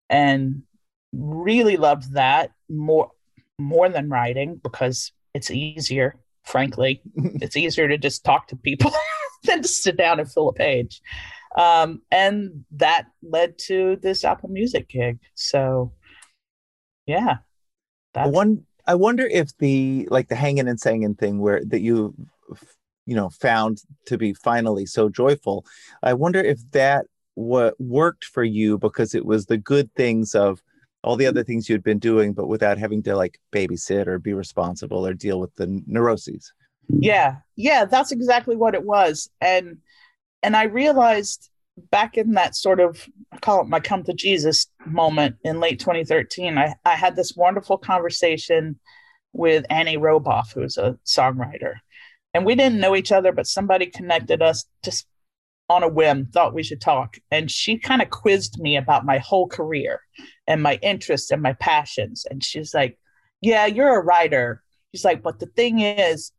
and 0.10 0.63
really 1.12 1.77
loved 1.77 2.13
that 2.13 2.51
more 2.70 3.12
more 3.58 3.89
than 3.89 4.10
writing 4.10 4.60
because 4.62 5.12
it's 5.34 5.50
easier 5.50 6.15
frankly. 6.46 7.01
it's 7.15 7.58
easier 7.58 7.88
to 7.88 7.98
just 7.98 8.24
talk 8.24 8.48
to 8.48 8.55
people 8.55 8.91
than 9.44 9.62
to 9.62 9.67
sit 9.67 9.98
down 9.98 10.20
and 10.20 10.32
fill 10.32 10.50
a 10.50 10.53
page. 10.53 11.01
Um, 11.58 12.01
and 12.12 12.65
that 12.72 13.08
led 13.22 13.58
to 13.60 13.98
this 14.01 14.24
Apple 14.24 14.50
Music 14.50 14.88
gig. 14.89 15.20
So, 15.34 15.94
yeah. 17.05 17.38
That's... 18.13 18.29
One, 18.29 18.65
I 18.88 18.96
wonder 18.96 19.25
if 19.25 19.58
the 19.58 20.08
like 20.12 20.27
the 20.27 20.36
hanging 20.36 20.67
and 20.67 20.79
singing 20.79 21.15
thing 21.15 21.39
where 21.39 21.63
that 21.65 21.82
you 21.82 22.13
you 23.05 23.15
know 23.15 23.29
found 23.29 23.81
to 24.07 24.17
be 24.17 24.33
finally 24.33 24.85
so 24.85 25.09
joyful. 25.09 25.65
I 26.03 26.13
wonder 26.13 26.39
if 26.39 26.59
that 26.71 27.05
what 27.35 27.79
worked 27.79 28.25
for 28.25 28.43
you 28.43 28.77
because 28.77 29.13
it 29.13 29.25
was 29.25 29.45
the 29.45 29.57
good 29.57 29.93
things 29.95 30.35
of 30.35 30.62
all 31.03 31.15
the 31.15 31.27
other 31.27 31.43
things 31.43 31.69
you'd 31.69 31.83
been 31.83 32.00
doing, 32.00 32.33
but 32.33 32.47
without 32.47 32.77
having 32.77 33.03
to 33.03 33.15
like 33.15 33.39
babysit 33.51 34.07
or 34.07 34.17
be 34.17 34.33
responsible 34.33 35.05
or 35.05 35.13
deal 35.13 35.39
with 35.39 35.53
the 35.55 35.81
neuroses. 35.85 36.51
Yeah, 36.88 37.38
yeah, 37.55 37.85
that's 37.85 38.12
exactly 38.12 38.55
what 38.55 38.75
it 38.75 38.83
was, 38.83 39.29
and 39.41 39.77
and 40.41 40.55
I 40.55 40.63
realized 40.63 41.50
back 41.91 42.17
in 42.17 42.31
that 42.31 42.55
sort 42.55 42.79
of 42.79 43.07
I 43.31 43.38
call 43.38 43.62
it 43.62 43.67
my 43.67 43.79
come 43.79 44.03
to 44.03 44.13
Jesus 44.13 44.67
moment 44.85 45.35
in 45.43 45.59
late 45.59 45.79
2013, 45.79 46.57
I, 46.57 46.75
I 46.85 46.95
had 46.95 47.15
this 47.15 47.35
wonderful 47.35 47.77
conversation 47.77 48.79
with 49.33 49.65
Annie 49.69 49.97
Roboff, 49.97 50.53
who's 50.53 50.77
a 50.77 50.97
songwriter. 51.05 51.75
And 52.36 52.46
we 52.46 52.54
didn't 52.54 52.82
know 52.82 52.98
each 52.98 53.13
other, 53.13 53.32
but 53.32 53.48
somebody 53.48 53.86
connected 53.86 54.42
us 54.42 54.65
just 54.84 55.08
on 55.70 55.84
a 55.84 55.88
whim, 55.88 56.25
thought 56.25 56.54
we 56.54 56.63
should 56.63 56.82
talk. 56.82 57.18
And 57.32 57.50
she 57.50 57.77
kind 57.77 58.01
of 58.01 58.10
quizzed 58.10 58.60
me 58.60 58.75
about 58.75 59.06
my 59.06 59.20
whole 59.20 59.48
career 59.48 60.01
and 60.46 60.62
my 60.62 60.77
interests 60.82 61.32
and 61.32 61.42
my 61.42 61.54
passions. 61.54 62.25
And 62.30 62.44
she's 62.44 62.74
like, 62.74 63.00
Yeah, 63.42 63.68
you're 63.68 63.98
a 63.98 64.04
writer. 64.04 64.62
She's 64.94 65.06
like, 65.06 65.24
But 65.24 65.39
the 65.39 65.46
thing 65.46 65.80
is, 65.80 66.34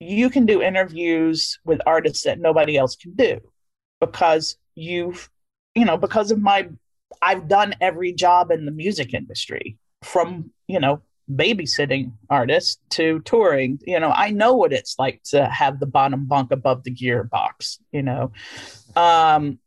you 0.00 0.28
can 0.28 0.44
do 0.44 0.60
interviews 0.60 1.58
with 1.64 1.80
artists 1.86 2.24
that 2.24 2.38
nobody 2.38 2.76
else 2.76 2.94
can 2.94 3.14
do 3.14 3.40
because 4.02 4.58
you've, 4.74 5.30
you 5.74 5.86
know, 5.86 5.96
because 5.96 6.30
of 6.30 6.42
my, 6.42 6.68
I've 7.22 7.48
done 7.48 7.74
every 7.80 8.12
job 8.12 8.50
in 8.50 8.66
the 8.66 8.70
music 8.70 9.14
industry 9.14 9.78
from, 10.02 10.50
you 10.68 10.78
know, 10.78 11.00
babysitting 11.30 12.12
artists 12.30 12.78
to 12.90 13.20
touring. 13.20 13.80
You 13.84 13.98
know 14.00 14.10
i 14.10 14.30
know 14.30 14.54
what 14.54 14.72
it's 14.72 14.98
like 14.98 15.22
to 15.24 15.46
have 15.46 15.80
the 15.80 15.86
bottom 15.86 16.26
bunk 16.26 16.52
above 16.52 16.84
the 16.84 16.94
gearbox 16.94 17.78
you 17.92 18.02
know. 18.02 18.32
Um 18.94 19.58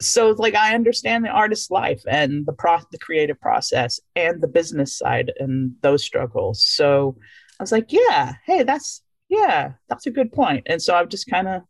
so 0.00 0.30
like 0.30 0.54
i 0.54 0.74
understand 0.74 1.24
the 1.24 1.28
artist's 1.28 1.70
life 1.70 2.02
and 2.08 2.46
the 2.46 2.52
pro 2.52 2.78
the 2.92 2.98
creative 2.98 3.40
process 3.40 3.98
and 4.14 4.40
the 4.40 4.48
business 4.48 4.96
side 4.96 5.32
and 5.38 5.72
those 5.82 6.04
struggles. 6.04 6.64
So 6.64 7.16
i 7.60 7.62
was 7.62 7.72
like 7.72 7.92
yeah 7.92 8.34
hey 8.44 8.62
that's 8.64 9.02
yeah 9.28 9.72
that's 9.88 10.06
a 10.06 10.10
good 10.10 10.32
point. 10.32 10.64
And 10.66 10.82
so 10.82 10.94
i've 10.94 11.08
just 11.08 11.30
kind 11.30 11.48
of 11.48 11.62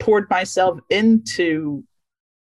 poured 0.00 0.28
myself 0.30 0.80
into 0.90 1.84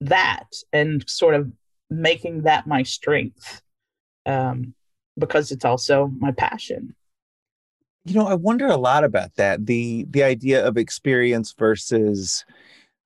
that 0.00 0.46
and 0.72 1.08
sort 1.08 1.34
of 1.34 1.50
making 1.90 2.42
that 2.42 2.66
my 2.66 2.82
strength. 2.82 3.62
Um 4.26 4.74
because 5.18 5.50
it's 5.50 5.64
also 5.64 6.12
my 6.18 6.32
passion. 6.32 6.94
You 8.04 8.14
know 8.14 8.26
i 8.26 8.34
wonder 8.34 8.66
a 8.66 8.76
lot 8.76 9.04
about 9.04 9.34
that. 9.36 9.66
The 9.66 10.06
the 10.08 10.22
idea 10.22 10.66
of 10.66 10.76
experience 10.76 11.54
versus 11.58 12.44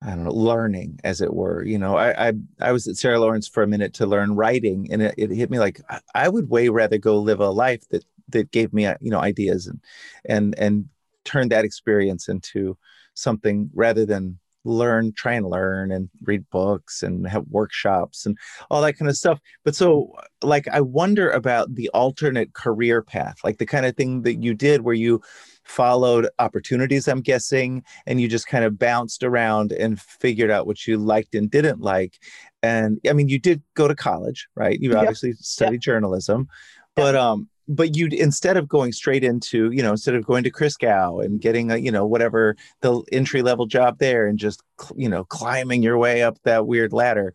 i 0.01 0.09
don't 0.09 0.23
know 0.23 0.31
learning 0.31 0.99
as 1.03 1.19
it 1.21 1.33
were. 1.33 1.63
You 1.65 1.77
know 1.77 1.97
i 1.97 2.29
i, 2.29 2.33
I 2.61 2.71
was 2.71 2.87
at 2.87 2.97
sarah 2.97 3.19
lawrence 3.19 3.47
for 3.47 3.63
a 3.63 3.67
minute 3.67 3.93
to 3.95 4.05
learn 4.05 4.35
writing 4.35 4.87
and 4.91 5.01
it, 5.01 5.15
it 5.17 5.31
hit 5.31 5.49
me 5.49 5.59
like 5.59 5.81
I, 6.13 6.29
would 6.29 6.49
way 6.49 6.69
rather 6.69 6.97
go 6.97 7.19
live 7.19 7.41
a 7.41 7.49
life 7.49 7.87
that 7.89 8.05
that 8.29 8.51
gave 8.51 8.71
me 8.71 8.85
you 9.01 9.11
know 9.11 9.19
ideas 9.19 9.67
and 9.67 9.81
and 10.25 10.55
and 10.57 10.85
turn 11.25 11.49
that 11.49 11.65
experience 11.65 12.27
into 12.29 12.77
something 13.13 13.69
rather 13.73 14.05
than 14.05 14.39
learn 14.65 15.11
try 15.13 15.33
and 15.33 15.47
learn 15.47 15.91
and 15.91 16.09
read 16.23 16.49
books 16.49 17.03
and 17.03 17.27
have 17.27 17.45
workshops 17.49 18.25
and 18.25 18.37
all 18.69 18.81
that 18.81 18.97
kind 18.97 19.09
of 19.09 19.17
stuff. 19.17 19.39
But 19.63 19.75
so 19.75 20.13
like 20.43 20.67
i 20.67 20.81
wonder 20.81 21.29
about 21.31 21.73
the 21.73 21.89
alternate 21.89 22.53
career 22.53 23.01
path 23.01 23.37
like 23.43 23.57
the 23.57 23.65
kind 23.65 23.85
of 23.85 23.95
thing 23.95 24.21
that 24.23 24.35
you 24.35 24.53
did 24.53 24.81
where 24.81 24.93
you 24.93 25.21
followed 25.63 26.27
opportunities 26.39 27.07
i'm 27.07 27.21
guessing 27.21 27.83
and 28.05 28.19
you 28.19 28.27
just 28.27 28.47
kind 28.47 28.65
of 28.65 28.77
bounced 28.77 29.23
around 29.23 29.71
and 29.71 29.99
figured 29.99 30.51
out 30.51 30.67
what 30.67 30.85
you 30.85 30.97
liked 30.97 31.35
and 31.35 31.49
didn't 31.49 31.79
like. 31.79 32.19
And 32.61 32.99
i 33.09 33.13
mean 33.13 33.29
you 33.29 33.39
did 33.39 33.61
go 33.73 33.87
to 33.87 33.95
college 33.95 34.47
right? 34.55 34.79
You 34.79 34.95
obviously 34.95 35.29
yep. 35.29 35.37
studied 35.39 35.75
yep. 35.75 35.81
journalism. 35.81 36.47
But 36.95 37.15
um 37.15 37.49
but 37.67 37.95
you'd 37.95 38.13
instead 38.13 38.57
of 38.57 38.67
going 38.67 38.91
straight 38.91 39.23
into 39.23 39.71
you 39.71 39.81
know 39.81 39.91
instead 39.91 40.15
of 40.15 40.25
going 40.25 40.43
to 40.43 40.51
Christgau 40.51 41.23
and 41.23 41.39
getting 41.39 41.71
a 41.71 41.77
you 41.77 41.91
know 41.91 42.05
whatever 42.05 42.55
the 42.81 43.01
entry 43.11 43.41
level 43.41 43.65
job 43.65 43.99
there 43.99 44.27
and 44.27 44.37
just 44.37 44.61
you 44.95 45.09
know 45.09 45.23
climbing 45.25 45.83
your 45.83 45.97
way 45.97 46.23
up 46.23 46.37
that 46.43 46.67
weird 46.67 46.93
ladder 46.93 47.33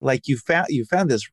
like 0.00 0.28
you 0.28 0.36
found 0.36 0.66
you 0.68 0.84
found 0.84 1.10
this 1.10 1.28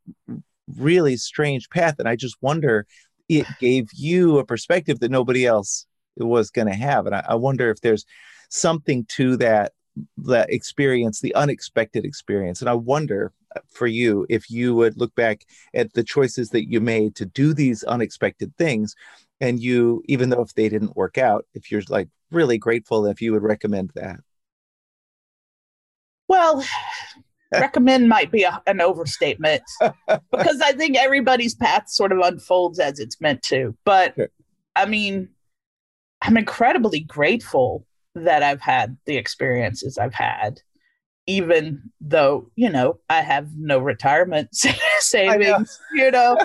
really 0.78 1.18
strange 1.18 1.70
path 1.70 1.96
and 2.00 2.08
i 2.08 2.16
just 2.16 2.36
wonder 2.42 2.86
it 3.30 3.46
gave 3.60 3.88
you 3.94 4.40
a 4.40 4.46
perspective 4.46 5.00
that 5.00 5.12
nobody 5.12 5.46
else 5.46 5.86
was 6.18 6.50
going 6.50 6.68
to 6.68 6.74
have 6.74 7.06
and 7.06 7.16
I, 7.16 7.26
I 7.30 7.36
wonder 7.36 7.70
if 7.70 7.82
there's 7.82 8.06
something 8.50 9.06
to 9.10 9.38
that 9.38 9.74
that 10.18 10.52
experience 10.52 11.20
the 11.20 11.36
unexpected 11.36 12.06
experience 12.06 12.62
and 12.62 12.70
i 12.70 12.74
wonder 12.74 13.34
for 13.70 13.88
you 13.88 14.26
if 14.30 14.50
you 14.50 14.76
would 14.76 14.98
look 14.98 15.14
back 15.16 15.46
at 15.74 15.94
the 15.94 16.04
choices 16.04 16.50
that 16.52 16.70
you 16.70 16.80
made 16.80 17.16
to 17.16 17.26
do 17.26 17.54
these 17.54 17.84
unexpected 17.84 18.56
things 18.58 18.96
and 19.40 19.60
you 19.60 20.02
even 20.06 20.30
though 20.30 20.42
if 20.42 20.54
they 20.54 20.70
didn't 20.70 20.96
work 20.96 21.18
out 21.18 21.46
if 21.54 21.72
you're 21.72 21.82
like 21.90 22.10
really 22.32 22.58
grateful 22.58 23.06
if 23.06 23.22
you 23.22 23.32
would 23.34 23.44
recommend 23.44 23.92
that 23.96 24.20
Well, 26.28 26.64
recommend 27.58 28.08
might 28.08 28.32
be 28.32 28.44
a, 28.44 28.62
an 28.68 28.82
overstatement 28.82 29.64
because 30.32 30.62
I 30.62 30.74
think 30.74 30.98
everybody's 30.98 31.56
path 31.56 31.90
sort 31.90 32.12
of 32.12 32.20
unfolds 32.20 32.80
as 32.80 33.00
it's 33.00 33.20
meant 33.22 33.42
to. 33.44 33.76
But 33.84 34.16
Sure. 34.18 34.28
I 34.76 34.86
mean, 34.86 35.30
I'm 36.22 36.38
incredibly 36.38 37.02
grateful 37.02 37.86
that 38.16 38.44
I've 38.44 38.62
had 38.62 38.98
the 39.06 39.18
experiences 39.18 39.98
I've 39.98 40.14
had, 40.14 40.62
even 41.28 41.92
though, 42.00 42.50
you 42.56 42.70
know, 42.70 43.00
I 43.10 43.22
have 43.22 43.56
no 43.56 43.80
retirement 43.80 44.50
savings, 45.00 45.80
you 45.94 46.12
know, 46.12 46.38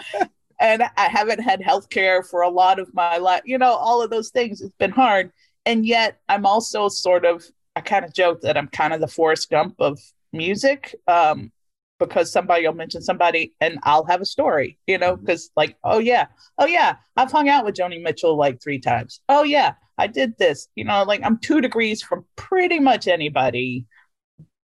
and 0.61 0.83
I 0.97 1.09
haven't 1.09 1.41
had 1.41 1.63
health 1.63 1.89
care 1.89 2.23
for 2.23 2.43
a 2.43 2.49
lot 2.49 2.79
of 2.79 2.93
my 2.95 3.19
life, 3.19 3.43
you 3.45 3.59
know, 3.59 3.73
all 3.73 4.03
of 4.03 4.11
those 4.11 4.31
things. 4.31 4.61
It's 4.61 4.75
been 4.79 4.91
hard. 4.91 5.33
And 5.65 5.85
yet 5.87 6.21
I'm 6.29 6.47
also 6.47 6.89
sort 6.89 7.25
of, 7.25 7.45
I 7.75 7.81
kind 7.81 8.05
of 8.05 8.15
joke 8.15 8.43
that 8.43 8.57
I'm 8.57 8.69
kind 8.69 8.93
of 8.93 9.01
the 9.01 9.09
Forrest 9.09 9.51
Gump 9.51 9.75
of 9.81 9.99
music. 10.33 10.95
Um, 11.09 11.53
because 11.99 12.31
somebody 12.31 12.67
will 12.67 12.75
mention 12.75 13.01
somebody 13.01 13.55
and 13.61 13.79
I'll 13.83 14.05
have 14.05 14.21
a 14.21 14.27
story, 14.27 14.79
you 14.87 14.99
know, 14.99 15.17
because 15.17 15.51
like, 15.57 15.77
oh 15.83 15.99
yeah, 15.99 16.27
oh 16.59 16.67
yeah, 16.67 16.97
I've 17.17 17.33
hung 17.33 17.49
out 17.49 17.65
with 17.65 17.75
Joni 17.75 18.03
Mitchell 18.03 18.37
like 18.37 18.63
three 18.63 18.79
times. 18.79 19.21
Oh 19.29 19.45
yeah, 19.45 19.75
I 19.99 20.07
did 20.07 20.37
this, 20.39 20.69
you 20.75 20.85
know, 20.85 21.05
like 21.05 21.23
I'm 21.25 21.39
two 21.39 21.61
degrees 21.61 22.03
from 22.03 22.25
pretty 22.37 22.79
much 22.79 23.09
anybody 23.09 23.87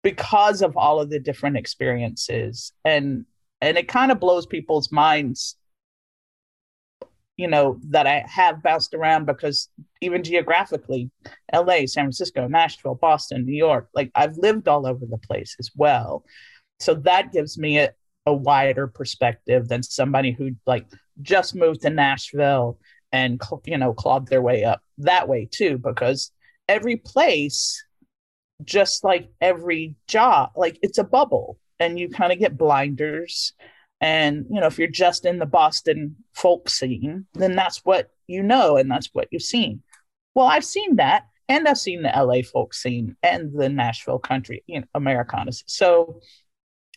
because 0.04 0.62
of 0.62 0.78
all 0.78 1.00
of 1.00 1.10
the 1.10 1.20
different 1.20 1.58
experiences. 1.58 2.74
And 2.86 3.26
and 3.62 3.78
it 3.78 3.88
kind 3.88 4.12
of 4.12 4.20
blows 4.20 4.48
people's 4.48 4.92
minds, 4.92 5.56
you 7.38 7.48
know, 7.48 7.80
that 7.90 8.08
I 8.08 8.26
have 8.28 8.64
bounced 8.64 8.96
around 8.96 9.26
because 9.26 9.70
even 10.02 10.24
geographically, 10.24 11.12
LA, 11.54 11.86
San 11.86 12.06
Francisco, 12.06 12.48
Nashville, 12.48 12.96
Boston, 12.96 13.46
New 13.46 13.56
York, 13.56 13.90
like 13.94 14.12
I've 14.16 14.38
lived 14.38 14.68
all 14.68 14.88
over 14.88 15.06
the 15.06 15.20
place 15.20 15.56
as 15.60 15.70
well 15.76 16.26
so 16.82 16.96
that 16.96 17.32
gives 17.32 17.58
me 17.58 17.78
a, 17.78 17.92
a 18.26 18.34
wider 18.34 18.88
perspective 18.88 19.68
than 19.68 19.84
somebody 19.84 20.32
who 20.32 20.56
like 20.66 20.88
just 21.22 21.56
moved 21.56 21.82
to 21.82 21.90
Nashville 21.90 22.80
and 23.12 23.40
you 23.66 23.78
know 23.78 23.94
clawed 23.94 24.28
their 24.28 24.42
way 24.42 24.64
up 24.64 24.82
that 24.98 25.28
way 25.28 25.48
too 25.50 25.78
because 25.78 26.32
every 26.68 26.98
place 26.98 27.84
just 28.64 29.04
like 29.04 29.30
every 29.40 29.96
job 30.08 30.52
like 30.56 30.80
it's 30.82 30.98
a 30.98 31.04
bubble 31.04 31.58
and 31.80 32.00
you 32.00 32.10
kind 32.10 32.32
of 32.32 32.40
get 32.40 32.58
blinders. 32.58 33.54
And 34.00 34.46
you 34.50 34.60
know 34.60 34.68
if 34.68 34.80
you're 34.80 34.88
just 34.88 35.26
in 35.26 35.40
the 35.40 35.46
Boston 35.46 36.16
folk 36.34 36.70
scene 36.70 37.26
then 37.34 37.56
that's 37.56 37.86
what 37.86 38.10
you 38.28 38.42
know 38.42 38.78
and 38.78 38.90
that's 38.90 39.10
what 39.14 39.28
you've 39.32 39.42
seen. 39.42 39.84
Well 40.36 40.48
I've 40.48 40.66
seen 40.66 40.96
that 40.98 41.26
and 41.48 41.68
I've 41.68 41.78
seen 41.78 42.02
the 42.02 42.10
LA 42.16 42.42
folk 42.42 42.74
scene 42.74 43.16
and 43.22 43.52
the 43.54 43.70
Nashville 43.70 44.20
country 44.20 44.64
you 44.68 44.82
know 44.82 45.62
so 45.68 46.22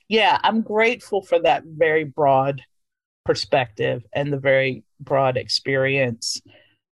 yeah, 0.09 0.39
I'm 0.43 0.63
grateful 0.63 1.23
for 1.23 1.41
that 1.41 1.65
very 1.65 2.05
broad 2.05 2.63
perspective 3.25 4.05
and 4.13 4.33
the 4.33 4.39
very 4.39 4.85
broad 5.01 5.37
experience. 5.37 6.41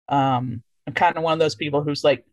Um, 0.08 0.64
I'm 0.88 0.94
kind 0.94 1.18
of 1.18 1.24
one 1.24 1.34
of 1.34 1.40
those 1.40 1.56
people 1.56 1.84
who's 1.84 2.04
like 2.04 2.26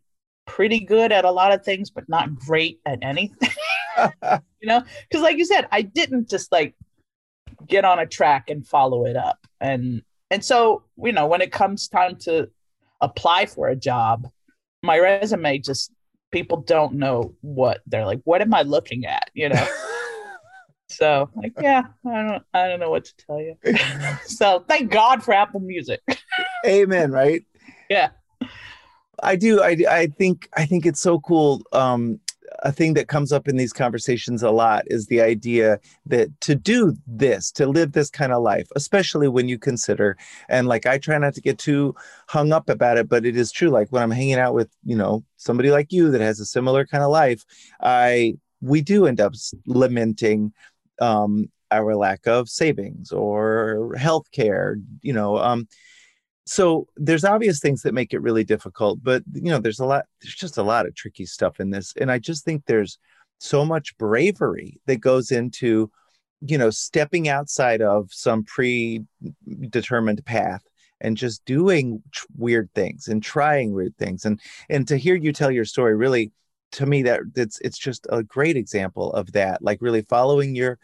pretty 0.49 0.79
good 0.79 1.11
at 1.11 1.25
a 1.25 1.31
lot 1.31 1.53
of 1.53 1.63
things, 1.63 1.89
but 1.91 2.09
not 2.09 2.35
great 2.35 2.79
at 2.85 2.99
anything. 3.01 3.49
you 4.59 4.67
know, 4.67 4.83
because 5.07 5.21
like 5.21 5.37
you 5.37 5.45
said, 5.45 5.67
I 5.71 5.83
didn't 5.83 6.29
just 6.29 6.51
like 6.51 6.75
get 7.67 7.85
on 7.85 7.99
a 7.99 8.05
track 8.05 8.49
and 8.49 8.67
follow 8.67 9.05
it 9.05 9.15
up, 9.15 9.37
and 9.61 10.01
and 10.31 10.43
so 10.43 10.83
you 10.97 11.11
know 11.11 11.27
when 11.27 11.41
it 11.41 11.51
comes 11.51 11.87
time 11.87 12.15
to 12.21 12.49
apply 12.99 13.45
for 13.45 13.67
a 13.67 13.75
job, 13.75 14.27
my 14.81 14.97
resume 14.99 15.59
just 15.59 15.91
people 16.31 16.61
don't 16.61 16.93
know 16.93 17.35
what 17.41 17.81
they're 17.85 18.05
like. 18.05 18.21
What 18.23 18.41
am 18.41 18.53
I 18.53 18.63
looking 18.63 19.05
at? 19.05 19.29
You 19.33 19.49
know. 19.49 19.67
So 20.91 21.29
like, 21.35 21.53
yeah, 21.61 21.83
I 22.03 22.23
don't, 22.23 22.43
I 22.51 22.67
don't 22.67 22.79
know 22.79 22.89
what 22.89 23.05
to 23.05 23.13
tell 23.15 23.39
you. 23.39 23.55
so 24.25 24.65
thank 24.67 24.91
God 24.91 25.23
for 25.23 25.35
Apple 25.35 25.59
Music. 25.59 26.01
Amen. 26.65 27.11
Right. 27.11 27.45
Yeah. 27.91 28.09
I 29.23 29.35
do. 29.35 29.61
I, 29.61 29.77
I 29.89 30.07
think 30.07 30.49
I 30.55 30.65
think 30.65 30.85
it's 30.85 31.01
so 31.01 31.19
cool. 31.19 31.61
Um, 31.71 32.19
a 32.63 32.71
thing 32.71 32.93
that 32.95 33.07
comes 33.07 33.31
up 33.31 33.47
in 33.47 33.57
these 33.57 33.71
conversations 33.71 34.43
a 34.43 34.51
lot 34.51 34.83
is 34.87 35.05
the 35.07 35.21
idea 35.21 35.79
that 36.05 36.29
to 36.41 36.55
do 36.55 36.95
this, 37.07 37.51
to 37.51 37.67
live 37.67 37.91
this 37.91 38.09
kind 38.09 38.33
of 38.33 38.41
life, 38.43 38.67
especially 38.75 39.27
when 39.27 39.47
you 39.47 39.57
consider, 39.57 40.17
and 40.49 40.67
like 40.67 40.85
I 40.85 40.97
try 40.97 41.17
not 41.17 41.33
to 41.35 41.41
get 41.41 41.57
too 41.57 41.95
hung 42.27 42.51
up 42.51 42.69
about 42.69 42.97
it, 42.97 43.07
but 43.07 43.25
it 43.25 43.37
is 43.37 43.51
true. 43.51 43.69
Like 43.69 43.89
when 43.91 44.03
I'm 44.03 44.11
hanging 44.11 44.39
out 44.39 44.53
with, 44.53 44.69
you 44.83 44.95
know, 44.95 45.23
somebody 45.37 45.71
like 45.71 45.91
you 45.91 46.11
that 46.11 46.21
has 46.21 46.39
a 46.39 46.45
similar 46.45 46.85
kind 46.85 47.03
of 47.03 47.11
life, 47.11 47.45
I 47.81 48.37
we 48.61 48.81
do 48.81 49.05
end 49.05 49.21
up 49.21 49.33
lamenting 49.65 50.53
um, 50.99 51.49
our 51.71 51.95
lack 51.95 52.27
of 52.27 52.49
savings 52.49 53.11
or 53.11 53.95
health 53.97 54.31
care, 54.31 54.77
you 55.01 55.13
know. 55.13 55.37
Um, 55.37 55.67
so 56.49 56.87
there's 56.97 57.23
obvious 57.23 57.59
things 57.59 57.83
that 57.83 57.93
make 57.93 58.11
it 58.11 58.23
really 58.23 58.43
difficult, 58.43 59.03
but 59.03 59.21
you 59.33 59.51
know, 59.51 59.59
there's 59.59 59.79
a 59.79 59.85
lot, 59.85 60.05
there's 60.19 60.33
just 60.33 60.57
a 60.57 60.63
lot 60.63 60.87
of 60.87 60.95
tricky 60.95 61.27
stuff 61.27 61.59
in 61.59 61.69
this. 61.69 61.93
And 62.01 62.11
I 62.11 62.17
just 62.17 62.43
think 62.43 62.65
there's 62.65 62.97
so 63.37 63.63
much 63.63 63.95
bravery 63.99 64.81
that 64.87 64.95
goes 64.95 65.29
into, 65.29 65.91
you 66.41 66.57
know, 66.57 66.71
stepping 66.71 67.29
outside 67.29 67.83
of 67.83 68.09
some 68.11 68.43
predetermined 68.45 70.25
path 70.25 70.63
and 70.99 71.15
just 71.15 71.45
doing 71.45 72.01
weird 72.35 72.71
things 72.73 73.09
and 73.09 73.21
trying 73.21 73.71
weird 73.71 73.95
things. 73.97 74.25
And 74.25 74.39
and 74.69 74.87
to 74.87 74.97
hear 74.97 75.13
you 75.15 75.31
tell 75.31 75.51
your 75.51 75.65
story 75.65 75.95
really 75.95 76.31
to 76.71 76.87
me 76.87 77.03
that 77.03 77.21
it's 77.35 77.59
it's 77.59 77.77
just 77.77 78.07
a 78.09 78.23
great 78.23 78.57
example 78.57 79.13
of 79.13 79.33
that 79.33 79.61
like 79.61 79.83
really 79.83 80.01
following 80.01 80.55
your 80.55 80.79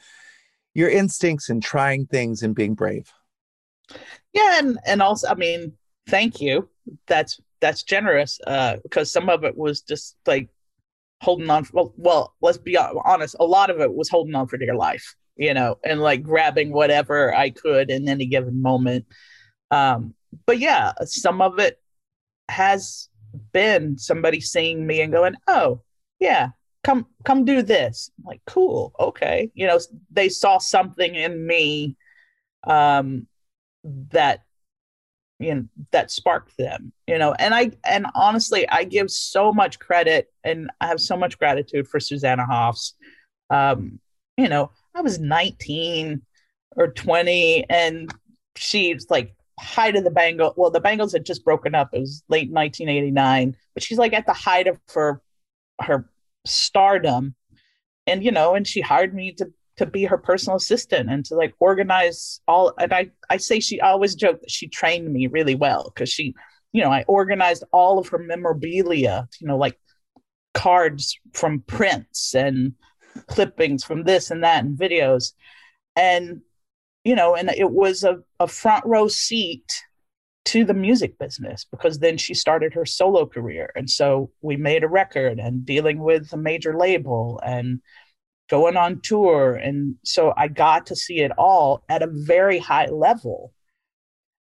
your 0.75 0.89
instincts 0.89 1.49
and 1.49 1.63
trying 1.63 2.06
things 2.06 2.43
and 2.43 2.54
being 2.54 2.75
brave 2.75 3.12
Yeah, 4.36 4.60
and 4.60 4.78
and 4.86 5.02
also, 5.02 5.30
I 5.30 5.36
mean, 5.36 5.74
thank 6.10 6.41
you. 6.41 6.69
That's 7.08 7.39
that's 7.62 7.84
generous. 7.84 8.39
Uh, 8.45 8.78
because 8.84 9.12
some 9.12 9.30
of 9.30 9.43
it 9.45 9.58
was 9.58 9.82
just 9.82 10.17
like 10.28 10.50
holding 11.21 11.50
on. 11.50 11.65
Well, 11.74 11.93
well, 11.98 12.36
let's 12.41 12.58
be 12.58 12.78
honest. 12.78 13.36
A 13.39 13.45
lot 13.45 13.69
of 13.69 13.80
it 13.80 13.93
was 13.93 14.10
holding 14.10 14.36
on 14.36 14.48
for 14.48 14.58
dear 14.58 14.76
life, 14.76 15.15
you 15.38 15.54
know, 15.54 15.80
and 15.86 16.02
like 16.02 16.21
grabbing 16.21 16.74
whatever 16.74 17.34
I 17.34 17.50
could 17.50 17.89
in 17.89 18.10
any 18.10 18.26
given 18.28 18.62
moment. 18.62 19.06
Um, 19.71 20.13
but 20.45 20.60
yeah, 20.60 20.91
some 21.06 21.41
of 21.41 21.60
it 21.60 21.82
has 22.50 23.10
been 23.54 23.98
somebody 23.98 24.41
seeing 24.41 24.86
me 24.86 25.02
and 25.02 25.13
going, 25.13 25.36
"Oh, 25.48 25.82
yeah, 26.19 26.50
come 26.84 27.06
come 27.24 27.45
do 27.45 27.62
this." 27.62 28.12
I'm 28.19 28.26
like, 28.26 28.41
cool, 28.45 28.93
okay. 29.00 29.50
You 29.54 29.67
know, 29.67 29.80
they 30.12 30.30
saw 30.30 30.58
something 30.58 31.15
in 31.15 31.48
me 31.48 31.95
um 32.67 33.28
that 34.12 34.43
you 35.39 35.54
know 35.54 35.65
that 35.91 36.12
sparked 36.12 36.58
them 36.58 36.91
you 37.08 37.17
know 37.17 37.34
and 37.34 37.54
i 37.54 37.69
and 37.86 38.06
honestly 38.15 38.67
i 38.69 38.84
give 38.84 39.12
so 39.12 39.52
much 39.52 39.80
credit 39.80 40.32
and 40.43 40.69
i 40.80 40.88
have 40.88 41.00
so 41.00 41.17
much 41.17 41.38
gratitude 41.38 41.88
for 41.88 42.00
susanna 42.00 42.45
hoffs 42.45 42.93
um 43.50 44.00
you 44.38 44.48
know 44.48 44.71
i 44.95 45.02
was 45.02 45.19
19 45.19 46.21
or 46.78 46.88
20 46.88 47.65
and 47.69 48.13
she's 48.56 49.08
like 49.10 49.36
height 49.60 49.95
of 49.95 50.04
the 50.04 50.12
Bangles. 50.12 50.54
Well, 50.58 50.71
the 50.71 50.80
Bangles 50.80 51.13
had 51.13 51.26
just 51.26 51.43
broken 51.45 51.76
up. 51.76 51.89
It 51.93 52.00
was 52.00 52.24
late 52.30 52.52
1989, 52.52 53.56
but 53.74 53.84
she's 53.84 53.98
like 53.98 54.13
at 54.13 54.26
the 54.26 54.34
height 54.34 54.67
of 54.67 54.80
her 54.93 55.21
her 55.82 56.10
stardom, 56.45 57.36
and 58.08 58.24
you 58.24 58.32
know, 58.32 58.56
and 58.56 58.67
she 58.67 58.82
hired 58.82 59.13
me 59.13 59.34
to 59.34 59.52
to 59.78 59.86
be 59.86 60.06
her 60.06 60.18
personal 60.18 60.58
assistant 60.58 61.10
and 61.10 61.26
to 61.26 61.36
like 61.36 61.54
organize 61.60 62.42
all. 62.48 62.74
And 62.80 62.94
I 62.94 63.12
I 63.30 63.38
say 63.38 63.60
she 63.60 63.82
I 63.82 63.90
always 63.90 64.16
joke 64.16 64.42
that 64.42 64.52
she 64.52 64.68
trained 64.68 65.12
me 65.12 65.28
really 65.28 65.56
well 65.56 65.92
because 65.94 66.10
she, 66.10 66.34
you 66.72 66.82
know, 66.82 66.92
I 66.92 67.04
organized 67.08 67.64
all 67.72 68.00
of 68.00 68.08
her 68.10 68.20
memorabilia. 68.20 69.28
You 69.40 69.48
know, 69.48 69.58
like 69.58 69.80
cards 70.54 71.20
from 71.34 71.62
Prince 71.68 72.34
and 72.34 72.74
clippings 73.28 73.84
from 73.84 74.04
this 74.04 74.32
and 74.32 74.44
that 74.44 74.64
and 74.64 74.78
videos 74.78 75.34
and 75.96 76.42
you 77.04 77.16
know 77.16 77.36
and 77.36 77.50
it 77.50 77.72
was 77.72 78.04
a, 78.04 78.20
a 78.40 78.48
front 78.48 78.86
row 78.86 79.08
seat 79.08 79.84
to 80.44 80.64
the 80.64 80.74
music 80.74 81.18
business 81.18 81.66
because 81.72 82.00
then 82.00 82.18
she 82.18 82.34
started 82.34 82.74
her 82.74 82.86
solo 82.86 83.26
career 83.26 83.72
and 83.76 83.90
so 83.90 84.30
we 84.42 84.58
made 84.58 84.84
a 84.84 84.88
record 84.88 85.40
and 85.40 85.66
dealing 85.66 86.00
with 86.00 86.32
a 86.34 86.38
major 86.38 86.78
label 86.78 87.40
and 87.46 87.80
going 88.50 88.78
on 88.78 89.02
tour. 89.02 89.56
And 89.56 89.96
so 90.04 90.34
i 90.38 90.48
got 90.48 90.86
to 90.88 90.96
see 90.96 91.22
it 91.22 91.32
all 91.38 91.84
at 91.90 92.04
a 92.04 92.08
very 92.12 92.60
high 92.60 92.88
level. 92.88 93.54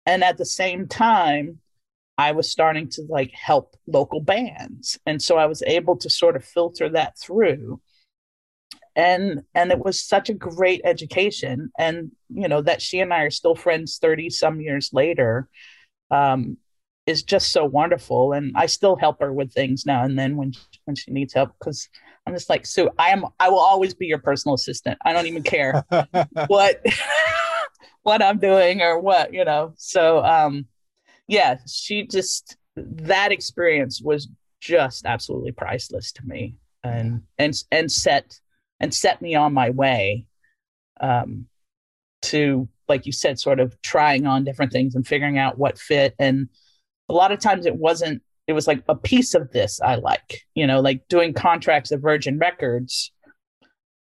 And 0.06 0.24
at 0.24 0.38
the 0.38 0.46
same 0.46 0.88
time 0.88 1.58
i 2.18 2.32
was 2.32 2.50
starting 2.50 2.88
to 2.90 3.02
like 3.08 3.32
help 3.32 3.76
local 3.86 4.20
bands. 4.20 4.98
And 5.06 5.20
so 5.22 5.36
i 5.36 5.46
was 5.46 5.62
able 5.66 5.96
to 5.98 6.10
sort 6.10 6.36
of 6.36 6.44
filter 6.44 6.88
that 6.90 7.18
through. 7.18 7.80
And 8.96 9.42
and 9.54 9.70
it 9.70 9.78
was 9.78 10.00
such 10.00 10.30
a 10.30 10.34
great 10.34 10.80
education. 10.84 11.70
And 11.78 12.12
you 12.28 12.48
know 12.48 12.62
that 12.62 12.82
she 12.82 13.00
and 13.00 13.12
i 13.12 13.22
are 13.22 13.30
still 13.30 13.54
friends 13.54 13.98
30 14.00 14.30
some 14.30 14.60
years 14.60 14.90
later 14.92 15.48
um 16.10 16.56
is 17.06 17.22
just 17.22 17.50
so 17.52 17.64
wonderful. 17.64 18.32
And 18.32 18.52
I 18.56 18.66
still 18.66 18.96
help 18.96 19.20
her 19.20 19.32
with 19.32 19.52
things 19.52 19.84
now 19.84 20.04
and 20.04 20.18
then 20.18 20.36
when 20.36 20.52
when 20.84 20.96
she 20.96 21.10
needs 21.10 21.34
help 21.34 21.52
because 21.58 21.88
I'm 22.26 22.34
just 22.34 22.50
like 22.50 22.66
Sue. 22.66 22.90
I 22.98 23.10
am. 23.10 23.24
I 23.38 23.48
will 23.48 23.58
always 23.58 23.94
be 23.94 24.06
your 24.06 24.18
personal 24.18 24.54
assistant. 24.54 24.98
I 25.04 25.12
don't 25.12 25.26
even 25.26 25.42
care 25.42 25.84
what 26.46 26.84
what 28.02 28.22
I'm 28.22 28.38
doing 28.38 28.82
or 28.82 29.00
what 29.00 29.32
you 29.32 29.44
know. 29.44 29.72
So 29.76 30.24
um, 30.24 30.66
yeah, 31.26 31.58
she 31.66 32.06
just 32.06 32.56
that 32.76 33.32
experience 33.32 34.00
was 34.02 34.28
just 34.60 35.06
absolutely 35.06 35.52
priceless 35.52 36.12
to 36.12 36.22
me, 36.24 36.56
and 36.84 37.22
and 37.38 37.54
and 37.72 37.90
set 37.90 38.38
and 38.78 38.94
set 38.94 39.20
me 39.22 39.34
on 39.34 39.52
my 39.52 39.70
way 39.70 40.26
um, 41.00 41.46
to 42.22 42.68
like 42.90 43.06
you 43.06 43.12
said, 43.12 43.38
sort 43.38 43.60
of 43.60 43.80
trying 43.82 44.26
on 44.26 44.44
different 44.44 44.72
things 44.72 44.94
and 44.94 45.06
figuring 45.06 45.38
out 45.38 45.56
what 45.56 45.78
fit. 45.78 46.14
And 46.18 46.48
a 47.08 47.14
lot 47.14 47.32
of 47.32 47.38
times 47.38 47.64
it 47.64 47.76
wasn't 47.76 48.22
it 48.50 48.54
was 48.54 48.66
like 48.66 48.82
a 48.88 48.96
piece 48.96 49.34
of 49.34 49.52
this 49.52 49.80
I 49.80 49.94
like, 49.94 50.42
you 50.54 50.66
know, 50.66 50.80
like 50.80 51.06
doing 51.08 51.32
contracts 51.32 51.92
at 51.92 52.00
Virgin 52.00 52.36
Records. 52.36 53.12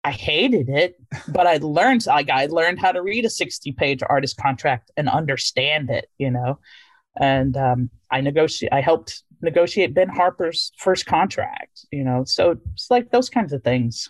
I 0.03 0.11
hated 0.11 0.69
it, 0.69 0.95
but 1.27 1.45
I 1.45 1.57
learned 1.57 2.07
like 2.07 2.31
I 2.31 2.47
learned 2.47 2.79
how 2.79 2.91
to 2.91 3.03
read 3.03 3.25
a 3.25 3.29
60 3.29 3.71
page 3.73 4.01
artist 4.09 4.37
contract 4.37 4.91
and 4.97 5.07
understand 5.07 5.91
it, 5.91 6.09
you 6.17 6.31
know. 6.31 6.59
And 7.19 7.55
um, 7.55 7.91
I 8.09 8.21
negotiate 8.21 8.73
I 8.73 8.81
helped 8.81 9.23
negotiate 9.41 9.93
Ben 9.93 10.09
Harper's 10.09 10.71
first 10.77 11.05
contract, 11.05 11.85
you 11.91 12.03
know. 12.03 12.23
So 12.25 12.57
it's 12.73 12.89
like 12.89 13.11
those 13.11 13.29
kinds 13.29 13.53
of 13.53 13.63
things. 13.63 14.09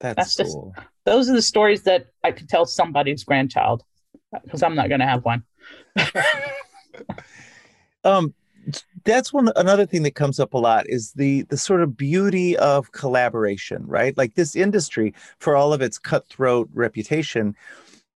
That's, 0.00 0.34
That's 0.34 0.50
cool. 0.50 0.72
Just, 0.74 0.88
those 1.04 1.28
are 1.28 1.34
the 1.34 1.42
stories 1.42 1.82
that 1.82 2.06
I 2.22 2.32
could 2.32 2.48
tell 2.48 2.64
somebody's 2.64 3.24
grandchild 3.24 3.82
because 4.42 4.62
I'm 4.62 4.74
not 4.74 4.88
going 4.88 5.00
to 5.00 5.06
have 5.06 5.24
one. 5.24 5.44
um, 8.04 8.34
that's 9.04 9.32
one 9.32 9.50
another 9.56 9.86
thing 9.86 10.02
that 10.02 10.14
comes 10.14 10.40
up 10.40 10.54
a 10.54 10.58
lot 10.58 10.88
is 10.88 11.12
the 11.12 11.42
the 11.42 11.56
sort 11.56 11.82
of 11.82 11.96
beauty 11.96 12.56
of 12.56 12.92
collaboration 12.92 13.84
right? 13.86 14.16
Like 14.16 14.34
this 14.34 14.56
industry 14.56 15.14
for 15.38 15.56
all 15.56 15.72
of 15.72 15.82
its 15.82 15.98
cutthroat 15.98 16.68
reputation 16.72 17.54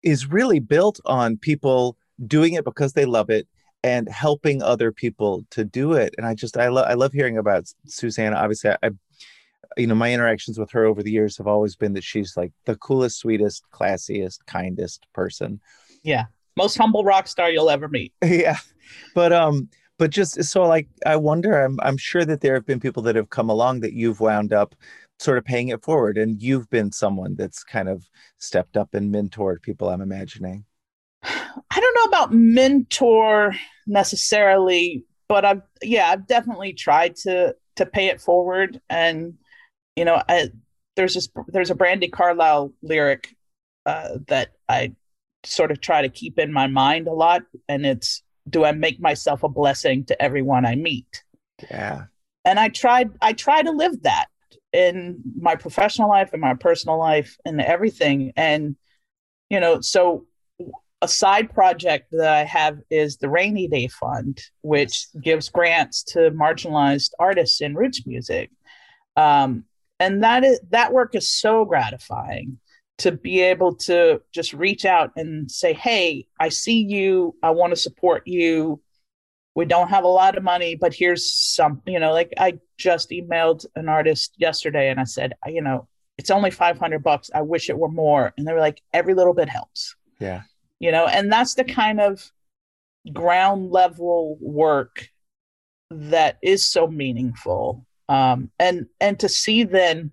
is 0.02 0.30
really 0.30 0.60
built 0.60 1.00
on 1.04 1.36
people 1.36 1.96
doing 2.26 2.54
it 2.54 2.64
because 2.64 2.92
they 2.92 3.04
love 3.04 3.30
it 3.30 3.46
and 3.84 4.08
helping 4.08 4.62
other 4.62 4.90
people 4.90 5.44
to 5.50 5.64
do 5.64 5.92
it. 5.92 6.14
And 6.18 6.26
i 6.26 6.34
just 6.34 6.56
i 6.56 6.68
love 6.68 6.86
i 6.88 6.94
love 6.94 7.12
hearing 7.12 7.38
about 7.38 7.72
susanna. 7.86 8.36
Obviously 8.36 8.70
I, 8.70 8.76
I 8.82 8.90
you 9.76 9.86
know 9.86 9.94
my 9.94 10.12
interactions 10.12 10.58
with 10.58 10.70
her 10.72 10.84
over 10.84 11.02
the 11.02 11.10
years 11.10 11.36
have 11.36 11.46
always 11.46 11.76
been 11.76 11.92
that 11.92 12.04
she's 12.04 12.36
like 12.36 12.52
the 12.64 12.76
coolest 12.76 13.18
sweetest 13.18 13.64
classiest 13.72 14.38
kindest 14.46 15.06
person. 15.12 15.60
Yeah. 16.02 16.24
Most 16.56 16.76
humble 16.76 17.04
rock 17.04 17.28
star 17.28 17.50
you'll 17.50 17.70
ever 17.70 17.88
meet. 17.88 18.12
Yeah. 18.24 18.56
But 19.14 19.32
um 19.32 19.68
but 19.98 20.10
just 20.10 20.42
so 20.44 20.66
like 20.66 20.88
i 21.06 21.16
wonder 21.16 21.62
i'm 21.62 21.78
i'm 21.82 21.96
sure 21.96 22.24
that 22.24 22.40
there 22.40 22.54
have 22.54 22.66
been 22.66 22.80
people 22.80 23.02
that 23.02 23.16
have 23.16 23.30
come 23.30 23.50
along 23.50 23.80
that 23.80 23.92
you've 23.92 24.20
wound 24.20 24.52
up 24.52 24.74
sort 25.18 25.38
of 25.38 25.44
paying 25.44 25.68
it 25.68 25.82
forward 25.82 26.16
and 26.16 26.40
you've 26.40 26.70
been 26.70 26.92
someone 26.92 27.34
that's 27.34 27.64
kind 27.64 27.88
of 27.88 28.08
stepped 28.38 28.76
up 28.76 28.94
and 28.94 29.12
mentored 29.12 29.60
people 29.62 29.88
i'm 29.88 30.00
imagining. 30.00 30.64
I 31.22 31.80
don't 31.80 31.96
know 31.96 32.16
about 32.16 32.32
mentor 32.32 33.54
necessarily 33.86 35.04
but 35.28 35.44
i've 35.44 35.62
yeah 35.82 36.10
i've 36.10 36.26
definitely 36.26 36.72
tried 36.72 37.16
to 37.16 37.54
to 37.78 37.86
pay 37.86 38.08
it 38.08 38.20
forward. 38.20 38.80
And 38.90 39.34
you 39.96 40.04
know 40.04 40.22
I, 40.28 40.50
there's 40.96 41.14
this 41.14 41.28
there's 41.48 41.70
a 41.70 41.74
Brandi 41.74 42.12
Carlile 42.12 42.72
lyric 42.82 43.34
uh, 43.86 44.18
that 44.26 44.50
i 44.68 44.92
sort 45.44 45.70
of 45.70 45.80
try 45.80 46.02
to 46.02 46.08
keep 46.08 46.38
in 46.38 46.52
my 46.52 46.66
mind 46.66 47.06
a 47.06 47.12
lot 47.12 47.42
and 47.68 47.86
it's 47.86 48.22
do 48.48 48.64
I 48.64 48.72
make 48.72 49.00
myself 49.00 49.42
a 49.42 49.48
blessing 49.48 50.04
to 50.06 50.22
everyone 50.22 50.64
I 50.64 50.76
meet? 50.76 51.24
Yeah. 51.70 52.04
And 52.44 52.58
I 52.58 52.68
tried 52.68 53.10
I 53.20 53.32
try 53.32 53.62
to 53.62 53.70
live 53.70 54.02
that 54.02 54.26
in 54.72 55.20
my 55.38 55.54
professional 55.54 56.08
life 56.08 56.30
and 56.32 56.40
my 56.40 56.54
personal 56.54 56.98
life 56.98 57.36
and 57.44 57.60
everything. 57.60 58.32
And 58.36 58.76
you 59.50 59.60
know, 59.60 59.80
so 59.80 60.26
a 61.00 61.08
side 61.08 61.52
project 61.54 62.08
that 62.12 62.28
I 62.28 62.44
have 62.44 62.78
is 62.90 63.16
the 63.16 63.28
Rainey 63.28 63.68
Day 63.68 63.88
Fund, 63.88 64.42
which 64.62 65.06
gives 65.22 65.48
grants 65.48 66.02
to 66.04 66.30
marginalized 66.32 67.10
artists 67.18 67.60
in 67.60 67.74
roots 67.74 68.06
music. 68.06 68.50
Um, 69.16 69.64
and 70.00 70.22
that 70.22 70.44
is 70.44 70.60
that 70.70 70.92
work 70.92 71.14
is 71.14 71.30
so 71.30 71.64
gratifying 71.64 72.58
to 72.98 73.12
be 73.12 73.40
able 73.40 73.74
to 73.74 74.20
just 74.32 74.52
reach 74.52 74.84
out 74.84 75.12
and 75.16 75.50
say, 75.50 75.72
Hey, 75.72 76.26
I 76.40 76.48
see 76.48 76.82
you. 76.82 77.34
I 77.42 77.50
want 77.50 77.70
to 77.70 77.76
support 77.76 78.26
you. 78.26 78.80
We 79.54 79.64
don't 79.64 79.88
have 79.88 80.04
a 80.04 80.08
lot 80.08 80.36
of 80.36 80.44
money, 80.44 80.76
but 80.76 80.94
here's 80.94 81.32
some, 81.32 81.82
you 81.86 81.98
know, 81.98 82.12
like 82.12 82.32
I 82.38 82.58
just 82.76 83.10
emailed 83.10 83.66
an 83.74 83.88
artist 83.88 84.34
yesterday 84.38 84.90
and 84.90 85.00
I 85.00 85.04
said, 85.04 85.34
you 85.46 85.62
know, 85.62 85.88
it's 86.16 86.30
only 86.30 86.50
500 86.50 87.02
bucks. 87.02 87.30
I 87.34 87.42
wish 87.42 87.70
it 87.70 87.78
were 87.78 87.88
more. 87.88 88.32
And 88.36 88.46
they 88.46 88.52
were 88.52 88.60
like, 88.60 88.82
every 88.92 89.14
little 89.14 89.34
bit 89.34 89.48
helps. 89.48 89.96
Yeah. 90.20 90.42
You 90.80 90.92
know, 90.92 91.06
and 91.06 91.32
that's 91.32 91.54
the 91.54 91.64
kind 91.64 92.00
of 92.00 92.30
ground 93.12 93.70
level 93.70 94.36
work 94.40 95.08
that 95.90 96.38
is 96.42 96.68
so 96.68 96.86
meaningful. 96.86 97.84
Um, 98.08 98.50
and, 98.58 98.86
and 99.00 99.18
to 99.20 99.28
see 99.28 99.64
then, 99.64 100.12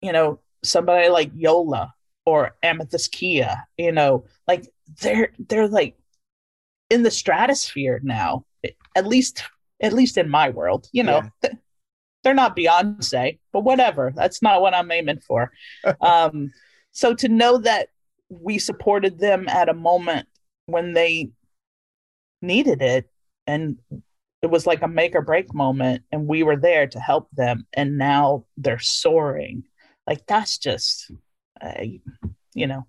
you 0.00 0.12
know, 0.12 0.40
somebody 0.62 1.08
like 1.08 1.30
Yola 1.34 1.94
or 2.26 2.56
Amythyst 2.62 3.10
Kiah, 3.10 3.62
you 3.76 3.92
know, 3.92 4.24
like 4.46 4.68
they're 5.00 5.32
they're 5.38 5.68
like 5.68 5.96
in 6.88 7.02
the 7.02 7.10
stratosphere 7.10 8.00
now. 8.02 8.44
At 8.94 9.06
least 9.06 9.42
at 9.80 9.92
least 9.92 10.18
in 10.18 10.28
my 10.28 10.50
world, 10.50 10.88
you 10.92 11.02
know. 11.02 11.22
Yeah. 11.42 11.50
They're 12.22 12.34
not 12.34 12.54
Beyonce, 12.54 13.38
but 13.50 13.60
whatever. 13.60 14.12
That's 14.14 14.42
not 14.42 14.60
what 14.60 14.74
I'm 14.74 14.90
aiming 14.90 15.20
for. 15.20 15.52
um, 16.02 16.52
so 16.92 17.14
to 17.14 17.28
know 17.28 17.56
that 17.58 17.88
we 18.28 18.58
supported 18.58 19.18
them 19.18 19.48
at 19.48 19.70
a 19.70 19.74
moment 19.74 20.26
when 20.66 20.92
they 20.92 21.30
needed 22.42 22.82
it 22.82 23.10
and 23.46 23.78
it 24.42 24.50
was 24.50 24.66
like 24.66 24.82
a 24.82 24.88
make 24.88 25.14
or 25.14 25.20
break 25.20 25.52
moment 25.52 26.02
and 26.12 26.26
we 26.26 26.42
were 26.42 26.56
there 26.56 26.86
to 26.86 26.98
help 26.98 27.28
them 27.32 27.66
and 27.74 27.98
now 27.98 28.44
they're 28.56 28.78
soaring 28.78 29.64
like 30.10 30.26
that's 30.26 30.58
just, 30.58 31.12
uh, 31.62 31.84
you 32.52 32.66
know, 32.66 32.86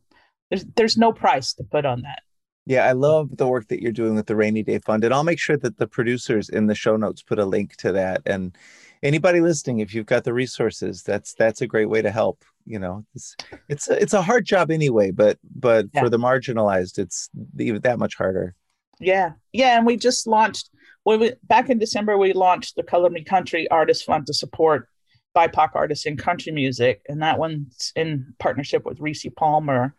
there's 0.50 0.66
there's 0.76 0.98
no 0.98 1.14
price 1.14 1.54
to 1.54 1.64
put 1.64 1.86
on 1.86 2.02
that. 2.02 2.24
Yeah, 2.66 2.86
I 2.86 2.94
love 2.94 3.38
the 3.38 3.48
work 3.48 3.68
that 3.68 3.82
you're 3.82 3.92
doing 3.92 4.16
with 4.16 4.26
the 4.26 4.36
Rainey 4.36 4.64
Day 4.64 4.80
Fund, 4.80 5.04
and 5.04 5.14
I'll 5.14 5.24
make 5.24 5.40
sure 5.40 5.58
that 5.58 5.78
the 5.78 5.88
producers 5.88 6.50
in 6.50 6.66
the 6.66 6.76
show 6.76 6.98
notes 6.98 7.22
put 7.22 7.40
a 7.40 7.46
link 7.46 7.76
to 7.78 7.92
that. 7.92 8.22
And 8.26 8.58
anybody 9.04 9.40
listening, 9.40 9.80
if 9.80 9.94
you've 9.94 10.08
got 10.08 10.24
the 10.24 10.34
resources, 10.34 11.04
that's 11.04 11.36
that's 11.36 11.62
a 11.62 11.68
great 11.68 11.90
way 11.90 12.02
to 12.02 12.10
help. 12.10 12.44
You 12.66 12.80
know, 12.80 13.06
it's 13.14 13.36
it's 13.70 13.88
a, 13.88 14.02
it's 14.02 14.14
a 14.14 14.22
hard 14.24 14.46
job 14.46 14.72
anyway, 14.72 15.12
but 15.12 15.38
but 15.56 15.88
yeah. 15.94 16.02
for 16.02 16.10
the 16.10 16.18
marginalized, 16.18 16.98
it's 16.98 17.30
even 17.60 17.82
that 17.82 18.00
much 18.00 18.16
harder. 18.16 18.56
Yeah, 19.00 19.34
yeah, 19.54 19.78
and 19.78 19.86
we 19.86 19.96
just 19.96 20.26
launched. 20.26 20.72
We 21.06 21.34
back 21.44 21.70
in 21.70 21.78
December, 21.78 22.18
we 22.18 22.34
launched 22.34 22.76
the 22.76 22.84
Color 22.84 23.12
Me 23.12 23.24
Country 23.24 23.70
Artist 23.70 24.06
Fund 24.06 24.26
to 24.26 24.34
support 24.34 24.88
BIPOC 25.36 25.70
artists 25.76 26.06
in 26.06 26.18
country 26.18 26.52
music, 26.52 27.02
and 27.08 27.22
that 27.22 27.40
one's 27.40 27.92
in 27.96 28.34
partnership 28.40 28.86
with 28.86 29.00
Rissi 29.00 29.34
Palmer. 29.34 29.96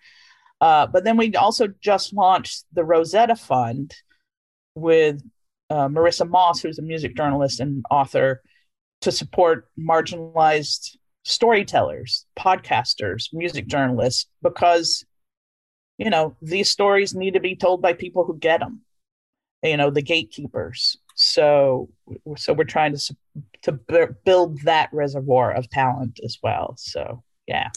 Uh, 0.60 0.86
but 0.86 1.04
then 1.04 1.16
we 1.16 1.34
also 1.34 1.68
just 1.80 2.12
launched 2.12 2.64
the 2.72 2.84
Rosetta 2.84 3.36
Fund 3.36 3.94
with 4.74 5.22
uh, 5.70 5.88
Marissa 5.88 6.28
Moss, 6.28 6.60
who's 6.60 6.78
a 6.78 6.82
music 6.82 7.16
journalist 7.16 7.60
and 7.60 7.84
author, 7.90 8.42
to 9.00 9.10
support 9.10 9.68
marginalized 9.78 10.96
storytellers, 11.24 12.26
podcasters, 12.38 13.28
music 13.32 13.66
journalists, 13.66 14.26
because 14.42 15.04
you 15.98 16.10
know 16.10 16.36
these 16.42 16.70
stories 16.70 17.14
need 17.14 17.34
to 17.34 17.40
be 17.40 17.56
told 17.56 17.82
by 17.82 17.92
people 17.92 18.24
who 18.24 18.38
get 18.38 18.60
them. 18.60 18.82
You 19.62 19.76
know, 19.76 19.90
the 19.90 20.02
gatekeepers. 20.02 20.96
So, 21.14 21.88
so 22.36 22.52
we're 22.52 22.64
trying 22.64 22.96
to 22.96 23.16
to 23.62 23.72
b- 23.72 24.07
build 24.25 24.61
that 24.62 24.90
reservoir 24.92 25.53
of 25.53 25.68
talent 25.70 26.20
as 26.25 26.38
well. 26.42 26.75
So, 26.77 27.22
yeah. 27.46 27.70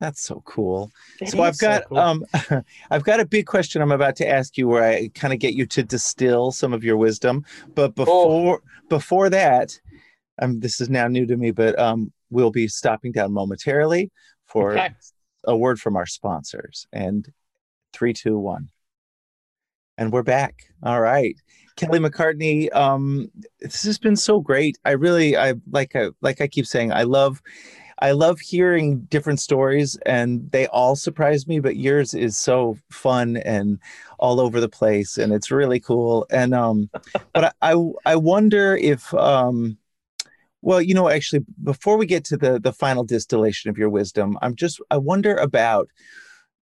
That's 0.00 0.22
so 0.22 0.42
cool. 0.46 0.90
It 1.20 1.28
so 1.28 1.42
I've 1.42 1.58
got 1.58 1.82
so 1.82 1.88
cool. 1.88 1.98
um 1.98 2.24
I've 2.90 3.04
got 3.04 3.20
a 3.20 3.26
big 3.26 3.46
question 3.46 3.82
I'm 3.82 3.92
about 3.92 4.16
to 4.16 4.28
ask 4.28 4.56
you 4.56 4.66
where 4.66 4.82
I 4.82 5.08
kind 5.14 5.34
of 5.34 5.40
get 5.40 5.54
you 5.54 5.66
to 5.66 5.82
distill 5.82 6.52
some 6.52 6.72
of 6.72 6.82
your 6.82 6.96
wisdom. 6.96 7.44
But 7.74 7.90
oh. 7.90 8.04
before 8.04 8.62
oh. 8.64 8.86
before 8.88 9.28
that, 9.30 9.78
um 10.40 10.60
this 10.60 10.80
is 10.80 10.88
now 10.88 11.06
new 11.06 11.26
to 11.26 11.36
me, 11.36 11.50
but 11.50 11.78
um 11.78 12.12
we'll 12.30 12.50
be 12.50 12.66
stopping 12.66 13.12
down 13.12 13.32
momentarily 13.32 14.10
for 14.46 14.72
okay. 14.72 14.90
a 15.44 15.56
word 15.56 15.78
from 15.78 15.96
our 15.96 16.06
sponsors. 16.06 16.86
And 16.92 17.30
three, 17.92 18.14
two, 18.14 18.38
one. 18.38 18.70
And 19.98 20.12
we're 20.12 20.22
back. 20.22 20.54
All 20.82 21.00
right. 21.00 21.36
Kelly 21.80 21.98
McCartney, 21.98 22.74
um, 22.76 23.30
this 23.60 23.84
has 23.84 23.98
been 23.98 24.16
so 24.16 24.38
great. 24.38 24.78
I 24.84 24.90
really, 24.90 25.34
I 25.34 25.54
like, 25.70 25.96
I, 25.96 26.10
like 26.20 26.42
I 26.42 26.46
keep 26.46 26.66
saying, 26.66 26.92
I 26.92 27.04
love, 27.04 27.40
I 28.00 28.10
love 28.12 28.38
hearing 28.38 29.00
different 29.08 29.40
stories, 29.40 29.96
and 30.04 30.50
they 30.52 30.66
all 30.66 30.94
surprise 30.94 31.46
me. 31.46 31.58
But 31.58 31.76
yours 31.76 32.12
is 32.12 32.36
so 32.36 32.76
fun 32.90 33.38
and 33.38 33.78
all 34.18 34.40
over 34.40 34.60
the 34.60 34.68
place, 34.68 35.16
and 35.16 35.32
it's 35.32 35.50
really 35.50 35.80
cool. 35.80 36.26
And 36.30 36.54
um, 36.54 36.90
but 37.32 37.56
I 37.62 37.72
I, 37.72 37.90
I 38.04 38.16
wonder 38.16 38.76
if 38.76 39.12
um, 39.14 39.78
well, 40.60 40.82
you 40.82 40.92
know, 40.92 41.08
actually, 41.08 41.44
before 41.62 41.96
we 41.96 42.04
get 42.04 42.24
to 42.26 42.36
the 42.36 42.60
the 42.60 42.72
final 42.72 43.04
distillation 43.04 43.70
of 43.70 43.78
your 43.78 43.88
wisdom, 43.88 44.38
I'm 44.42 44.54
just 44.54 44.80
I 44.90 44.98
wonder 44.98 45.34
about 45.36 45.88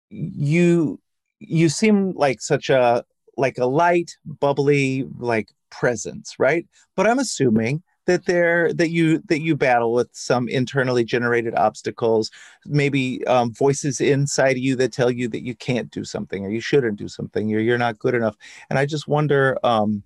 you. 0.09 1.01
You 1.39 1.69
seem 1.69 2.13
like 2.13 2.41
such 2.41 2.71
a 2.71 3.05
like 3.37 3.59
a 3.59 3.67
light, 3.67 4.17
bubbly, 4.25 5.07
like 5.19 5.53
presence, 5.71 6.35
right? 6.39 6.67
But 6.97 7.07
I'm 7.07 7.19
assuming 7.19 7.83
that 8.07 8.27
there 8.27 8.73
that 8.73 8.91
you 8.91 9.19
that 9.27 9.41
you 9.41 9.57
battle 9.57 9.93
with 9.93 10.09
some 10.13 10.49
internally 10.49 11.05
generated 11.05 11.55
obstacles 11.55 12.31
maybe 12.67 13.25
um, 13.27 13.53
voices 13.53 14.01
inside 14.01 14.53
of 14.53 14.59
you 14.59 14.75
that 14.77 14.93
tell 14.93 15.11
you 15.11 15.29
that 15.29 15.45
you 15.45 15.55
can't 15.55 15.91
do 15.91 16.05
something 16.05 16.45
or 16.45 16.51
you 16.51 16.61
shouldn't 16.61 16.99
do 16.99 17.09
something 17.09 17.55
or 17.55 17.61
you're 17.61 17.79
not 17.79 17.99
good 17.99 18.15
enough 18.15 18.37
and 18.71 18.79
i 18.79 18.87
just 18.87 19.07
wonder 19.07 19.57
um, 19.63 20.03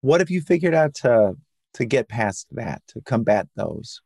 what 0.00 0.20
have 0.20 0.30
you 0.30 0.40
figured 0.40 0.74
out 0.74 0.94
to 0.94 1.36
to 1.74 1.84
get 1.84 2.08
past 2.08 2.46
that 2.52 2.82
to 2.88 3.00
combat 3.02 3.46
those 3.54 4.00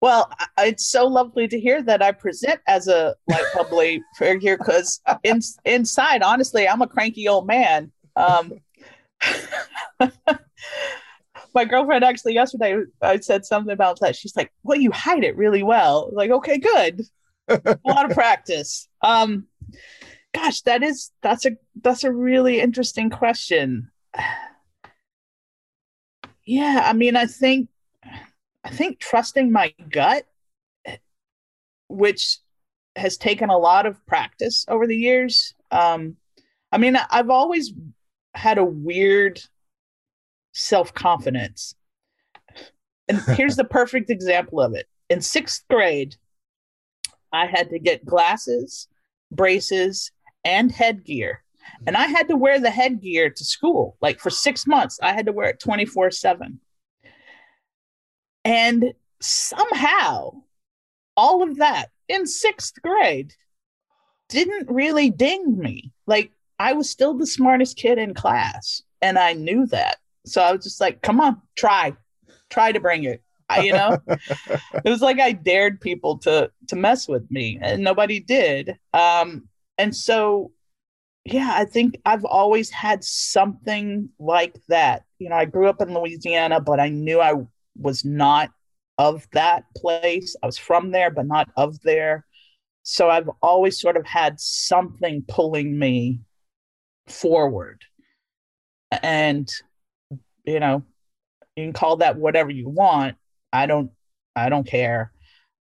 well, 0.00 0.30
it's 0.58 0.86
so 0.86 1.06
lovely 1.06 1.48
to 1.48 1.58
hear 1.58 1.82
that 1.82 2.02
I 2.02 2.12
present 2.12 2.60
as 2.66 2.86
a 2.88 3.14
like 3.28 3.44
bubbly 3.54 4.02
figure 4.16 4.58
because 4.58 5.00
in, 5.22 5.40
inside, 5.64 6.22
honestly, 6.22 6.68
I'm 6.68 6.82
a 6.82 6.86
cranky 6.86 7.28
old 7.28 7.46
man. 7.46 7.92
Um, 8.14 8.52
my 11.54 11.64
girlfriend 11.64 12.04
actually 12.04 12.34
yesterday, 12.34 12.82
I 13.00 13.18
said 13.20 13.46
something 13.46 13.72
about 13.72 14.00
that. 14.00 14.16
She's 14.16 14.36
like, 14.36 14.52
"Well, 14.62 14.78
you 14.78 14.90
hide 14.92 15.24
it 15.24 15.36
really 15.36 15.62
well." 15.62 16.10
Like, 16.12 16.30
okay, 16.30 16.58
good. 16.58 17.02
a 17.48 17.78
lot 17.84 18.10
of 18.10 18.10
practice. 18.14 18.88
Um, 19.02 19.46
gosh, 20.34 20.60
that 20.62 20.82
is 20.82 21.10
that's 21.22 21.46
a 21.46 21.52
that's 21.82 22.04
a 22.04 22.12
really 22.12 22.60
interesting 22.60 23.10
question. 23.10 23.90
Yeah, 26.48 26.84
I 26.84 26.92
mean, 26.92 27.16
I 27.16 27.26
think 27.26 27.68
I 28.66 28.70
think 28.70 28.98
trusting 28.98 29.52
my 29.52 29.72
gut, 29.90 30.26
which 31.88 32.38
has 32.96 33.16
taken 33.16 33.48
a 33.48 33.56
lot 33.56 33.86
of 33.86 34.04
practice 34.06 34.64
over 34.66 34.88
the 34.88 34.96
years. 34.96 35.54
Um, 35.70 36.16
I 36.72 36.78
mean, 36.78 36.96
I've 36.96 37.30
always 37.30 37.72
had 38.34 38.58
a 38.58 38.64
weird 38.64 39.40
self 40.52 40.92
confidence. 40.92 41.76
And 43.06 43.20
here's 43.36 43.54
the 43.54 43.64
perfect 43.64 44.10
example 44.10 44.60
of 44.60 44.74
it. 44.74 44.88
In 45.10 45.20
sixth 45.20 45.62
grade, 45.70 46.16
I 47.32 47.46
had 47.46 47.70
to 47.70 47.78
get 47.78 48.04
glasses, 48.04 48.88
braces, 49.30 50.10
and 50.44 50.72
headgear. 50.72 51.44
And 51.86 51.96
I 51.96 52.06
had 52.06 52.26
to 52.28 52.36
wear 52.36 52.58
the 52.58 52.70
headgear 52.70 53.30
to 53.30 53.44
school. 53.44 53.96
Like 54.00 54.18
for 54.18 54.30
six 54.30 54.66
months, 54.66 54.98
I 55.00 55.12
had 55.12 55.26
to 55.26 55.32
wear 55.32 55.50
it 55.50 55.60
24 55.60 56.10
7. 56.10 56.58
And 58.46 58.94
somehow, 59.20 60.42
all 61.16 61.42
of 61.42 61.56
that 61.56 61.90
in 62.08 62.26
sixth 62.26 62.80
grade 62.80 63.34
didn't 64.28 64.70
really 64.70 65.10
ding 65.10 65.58
me. 65.58 65.92
Like, 66.06 66.30
I 66.60 66.72
was 66.72 66.88
still 66.88 67.14
the 67.14 67.26
smartest 67.26 67.76
kid 67.76 67.98
in 67.98 68.14
class, 68.14 68.82
and 69.02 69.18
I 69.18 69.32
knew 69.32 69.66
that. 69.66 69.96
So 70.26 70.42
I 70.42 70.52
was 70.52 70.62
just 70.62 70.80
like, 70.80 71.02
come 71.02 71.20
on, 71.20 71.42
try, 71.56 71.94
try 72.48 72.70
to 72.70 72.78
bring 72.78 73.02
it. 73.02 73.20
I, 73.48 73.62
you 73.62 73.72
know, 73.72 73.98
it 74.06 74.84
was 74.84 75.02
like 75.02 75.18
I 75.18 75.32
dared 75.32 75.80
people 75.80 76.18
to 76.18 76.50
to 76.68 76.76
mess 76.76 77.08
with 77.08 77.28
me, 77.28 77.58
and 77.60 77.82
nobody 77.82 78.20
did. 78.20 78.78
Um, 78.94 79.48
and 79.76 79.94
so, 79.94 80.52
yeah, 81.24 81.52
I 81.52 81.64
think 81.64 82.00
I've 82.06 82.24
always 82.24 82.70
had 82.70 83.02
something 83.02 84.08
like 84.20 84.54
that. 84.68 85.02
You 85.18 85.30
know, 85.30 85.36
I 85.36 85.46
grew 85.46 85.68
up 85.68 85.80
in 85.80 85.94
Louisiana, 85.94 86.60
but 86.60 86.78
I 86.78 86.90
knew 86.90 87.20
I 87.20 87.34
was 87.78 88.04
not 88.04 88.50
of 88.98 89.26
that 89.32 89.64
place. 89.76 90.36
I 90.42 90.46
was 90.46 90.58
from 90.58 90.90
there, 90.90 91.10
but 91.10 91.26
not 91.26 91.48
of 91.56 91.80
there. 91.82 92.24
So 92.82 93.10
I've 93.10 93.28
always 93.42 93.80
sort 93.80 93.96
of 93.96 94.06
had 94.06 94.40
something 94.40 95.24
pulling 95.26 95.78
me 95.78 96.20
forward. 97.08 97.82
And, 99.02 99.48
you 100.44 100.60
know, 100.60 100.82
you 101.56 101.64
can 101.64 101.72
call 101.72 101.96
that 101.96 102.16
whatever 102.16 102.50
you 102.50 102.68
want. 102.68 103.16
I 103.52 103.66
don't 103.66 103.90
I 104.34 104.48
don't 104.48 104.66
care. 104.66 105.12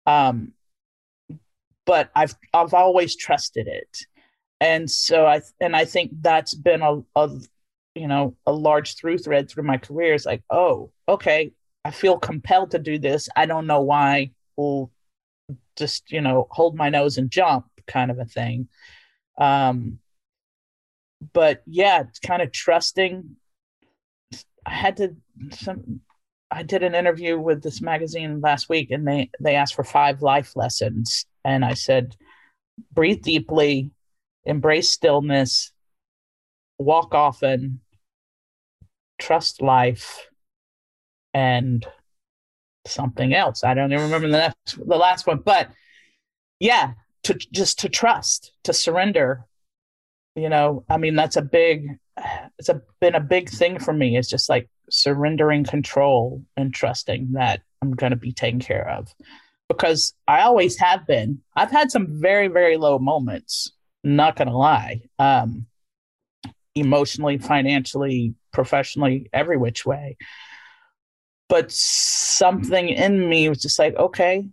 Um 0.06 0.52
but 1.84 2.10
I've 2.14 2.34
I've 2.52 2.74
always 2.74 3.16
trusted 3.16 3.66
it. 3.66 3.98
And 4.60 4.90
so 4.90 5.26
I 5.26 5.42
and 5.60 5.76
I 5.76 5.84
think 5.84 6.12
that's 6.20 6.54
been 6.54 6.82
a, 6.82 7.02
a 7.16 7.30
you 7.94 8.08
know 8.08 8.36
a 8.46 8.52
large 8.52 8.96
through 8.96 9.18
thread 9.18 9.48
through 9.48 9.64
my 9.64 9.76
career 9.76 10.14
is 10.14 10.26
like, 10.26 10.42
oh, 10.50 10.90
okay, 11.08 11.52
I 11.84 11.90
feel 11.90 12.18
compelled 12.18 12.72
to 12.72 12.78
do 12.78 12.98
this. 12.98 13.28
I 13.34 13.46
don't 13.46 13.66
know 13.66 13.82
why. 13.82 14.30
We'll 14.56 14.90
just, 15.76 16.12
you 16.12 16.20
know, 16.20 16.46
hold 16.50 16.76
my 16.76 16.88
nose 16.88 17.18
and 17.18 17.30
jump 17.30 17.66
kind 17.86 18.10
of 18.10 18.18
a 18.18 18.24
thing. 18.24 18.68
Um, 19.38 19.98
but 21.32 21.62
yeah, 21.66 22.02
it's 22.02 22.18
kind 22.18 22.42
of 22.42 22.52
trusting. 22.52 23.36
I 24.64 24.72
had 24.72 24.96
to 24.98 25.16
some 25.50 26.00
I 26.50 26.62
did 26.62 26.82
an 26.82 26.94
interview 26.94 27.38
with 27.38 27.62
this 27.62 27.80
magazine 27.80 28.40
last 28.40 28.68
week 28.68 28.90
and 28.90 29.06
they 29.06 29.30
they 29.40 29.56
asked 29.56 29.74
for 29.74 29.84
five 29.84 30.22
life 30.22 30.54
lessons 30.54 31.24
and 31.44 31.64
I 31.64 31.74
said 31.74 32.14
breathe 32.92 33.22
deeply, 33.22 33.90
embrace 34.44 34.90
stillness, 34.90 35.72
walk 36.78 37.14
often, 37.14 37.80
trust 39.18 39.62
life, 39.62 40.28
and 41.34 41.86
something 42.86 43.34
else. 43.34 43.64
I 43.64 43.74
don't 43.74 43.92
even 43.92 44.04
remember 44.04 44.28
the 44.28 44.38
next, 44.38 44.76
the 44.76 44.96
last 44.96 45.26
one, 45.26 45.38
but 45.38 45.70
yeah, 46.58 46.92
to 47.24 47.34
just 47.34 47.80
to 47.80 47.88
trust, 47.88 48.52
to 48.64 48.72
surrender. 48.72 49.44
You 50.34 50.48
know, 50.48 50.84
I 50.88 50.96
mean, 50.96 51.14
that's 51.14 51.36
a 51.36 51.42
big, 51.42 51.98
it's 52.58 52.68
a 52.68 52.82
been 53.00 53.14
a 53.14 53.20
big 53.20 53.50
thing 53.50 53.78
for 53.78 53.92
me. 53.92 54.16
It's 54.16 54.28
just 54.28 54.48
like 54.48 54.68
surrendering 54.90 55.64
control 55.64 56.42
and 56.56 56.72
trusting 56.72 57.32
that 57.32 57.62
I'm 57.82 57.92
going 57.92 58.10
to 58.10 58.16
be 58.16 58.32
taken 58.32 58.60
care 58.60 58.88
of, 58.88 59.14
because 59.68 60.14
I 60.26 60.40
always 60.42 60.78
have 60.78 61.06
been. 61.06 61.40
I've 61.54 61.70
had 61.70 61.90
some 61.90 62.20
very 62.20 62.48
very 62.48 62.76
low 62.76 62.98
moments. 62.98 63.72
Not 64.04 64.34
going 64.34 64.48
to 64.48 64.56
lie, 64.56 65.02
um, 65.20 65.66
emotionally, 66.74 67.38
financially, 67.38 68.34
professionally, 68.52 69.28
every 69.32 69.56
which 69.56 69.86
way 69.86 70.16
but 71.52 71.70
something 71.70 72.88
in 72.88 73.28
me 73.28 73.46
was 73.46 73.60
just 73.60 73.78
like 73.78 73.94
okay 73.96 74.48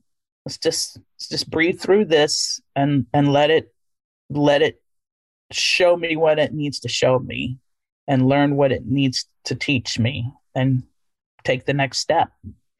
let's 0.46 0.58
just 0.58 0.98
let's 0.98 1.30
just 1.30 1.50
breathe 1.50 1.80
through 1.80 2.04
this 2.04 2.60
and 2.76 3.06
and 3.14 3.32
let 3.32 3.50
it 3.50 3.74
let 4.30 4.62
it 4.62 4.82
show 5.50 5.96
me 5.96 6.18
what 6.18 6.38
it 6.38 6.54
needs 6.54 6.78
to 6.82 6.90
show 6.90 7.18
me 7.20 7.58
and 8.10 8.28
learn 8.28 8.58
what 8.58 8.74
it 8.74 8.86
needs 8.86 9.26
to 9.46 9.56
teach 9.56 9.98
me 9.98 10.30
and 10.56 10.84
take 11.46 11.66
the 11.66 11.74
next 11.74 12.00
step 12.00 12.32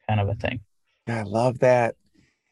kind 0.06 0.20
of 0.20 0.28
a 0.28 0.34
thing. 0.34 0.60
I 1.08 1.22
love 1.22 1.60
that. 1.60 1.96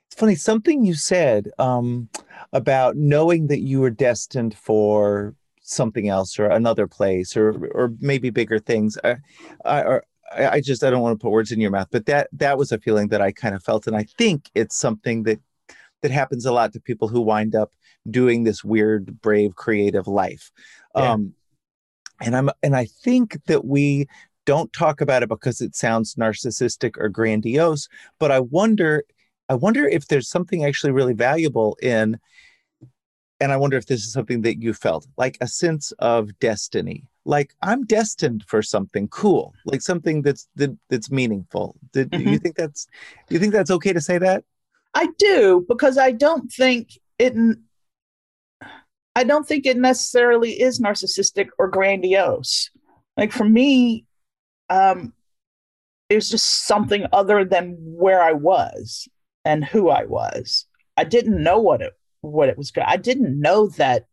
It's 0.06 0.18
funny 0.18 0.36
something 0.36 0.84
you 0.84 0.94
said 0.94 1.50
um, 1.58 2.08
about 2.52 2.96
knowing 2.96 3.48
that 3.48 3.60
you 3.60 3.80
were 3.80 3.90
destined 3.90 4.56
for 4.56 5.34
something 5.60 6.08
else 6.08 6.38
or 6.38 6.46
another 6.46 6.86
place 6.86 7.36
or 7.36 7.50
or 7.74 7.92
maybe 8.00 8.30
bigger 8.30 8.58
things 8.58 8.96
I, 9.04 9.16
I, 9.66 10.00
or 10.36 10.50
I 10.50 10.60
just 10.60 10.84
I 10.84 10.90
don't 10.90 11.02
want 11.02 11.18
to 11.18 11.22
put 11.22 11.30
words 11.30 11.52
in 11.52 11.60
your 11.60 11.70
mouth, 11.70 11.88
but 11.90 12.06
that 12.06 12.28
that 12.32 12.58
was 12.58 12.72
a 12.72 12.78
feeling 12.78 13.08
that 13.08 13.20
I 13.20 13.32
kind 13.32 13.54
of 13.54 13.62
felt, 13.62 13.86
and 13.86 13.96
I 13.96 14.04
think 14.04 14.50
it's 14.54 14.76
something 14.76 15.24
that 15.24 15.40
that 16.02 16.10
happens 16.10 16.46
a 16.46 16.52
lot 16.52 16.72
to 16.72 16.80
people 16.80 17.08
who 17.08 17.20
wind 17.20 17.54
up 17.54 17.72
doing 18.10 18.44
this 18.44 18.62
weird, 18.62 19.20
brave, 19.20 19.56
creative 19.56 20.06
life. 20.06 20.50
Yeah. 20.96 21.12
Um, 21.12 21.34
and 22.20 22.36
I'm 22.36 22.50
and 22.62 22.76
I 22.76 22.86
think 22.86 23.44
that 23.46 23.64
we 23.64 24.06
don't 24.44 24.72
talk 24.72 25.00
about 25.00 25.22
it 25.22 25.28
because 25.28 25.60
it 25.60 25.76
sounds 25.76 26.14
narcissistic 26.14 26.96
or 26.98 27.08
grandiose, 27.08 27.88
but 28.18 28.30
I 28.30 28.40
wonder 28.40 29.04
I 29.48 29.54
wonder 29.54 29.86
if 29.88 30.08
there's 30.08 30.28
something 30.28 30.64
actually 30.64 30.92
really 30.92 31.14
valuable 31.14 31.76
in 31.82 32.18
and 33.40 33.52
I 33.52 33.56
wonder 33.56 33.76
if 33.76 33.86
this 33.86 34.04
is 34.04 34.12
something 34.12 34.42
that 34.42 34.60
you 34.60 34.72
felt 34.74 35.06
like 35.16 35.38
a 35.40 35.46
sense 35.46 35.92
of 35.98 36.38
destiny 36.38 37.04
like 37.24 37.54
i'm 37.60 37.84
destined 37.84 38.42
for 38.46 38.62
something 38.62 39.06
cool 39.08 39.52
like 39.66 39.82
something 39.82 40.22
that's 40.22 40.48
that, 40.56 40.74
that's 40.88 41.10
meaningful 41.10 41.76
Did, 41.92 42.10
mm-hmm. 42.10 42.28
you 42.28 42.38
think 42.38 42.56
that's 42.56 42.86
do 43.28 43.34
you 43.34 43.38
think 43.38 43.52
that's 43.52 43.70
okay 43.70 43.92
to 43.92 44.00
say 44.00 44.16
that 44.18 44.44
i 44.94 45.08
do 45.18 45.64
because 45.68 45.98
i 45.98 46.10
don't 46.10 46.50
think 46.50 46.98
it 47.18 47.34
i 49.14 49.24
don't 49.24 49.46
think 49.46 49.66
it 49.66 49.76
necessarily 49.76 50.52
is 50.52 50.80
narcissistic 50.80 51.48
or 51.58 51.68
grandiose 51.68 52.70
like 53.18 53.32
for 53.32 53.44
me 53.44 54.06
um 54.70 55.12
it 56.08 56.14
was 56.14 56.30
just 56.30 56.66
something 56.66 57.04
other 57.12 57.44
than 57.44 57.76
where 57.78 58.22
i 58.22 58.32
was 58.32 59.06
and 59.48 59.64
who 59.64 59.88
I 59.88 60.04
was. 60.04 60.66
I 60.98 61.04
didn't 61.04 61.42
know 61.42 61.58
what 61.58 61.80
it 61.80 61.94
what 62.20 62.48
it 62.48 62.58
was. 62.58 62.72
I 62.84 62.96
didn't 62.96 63.40
know 63.40 63.68
that 63.70 64.06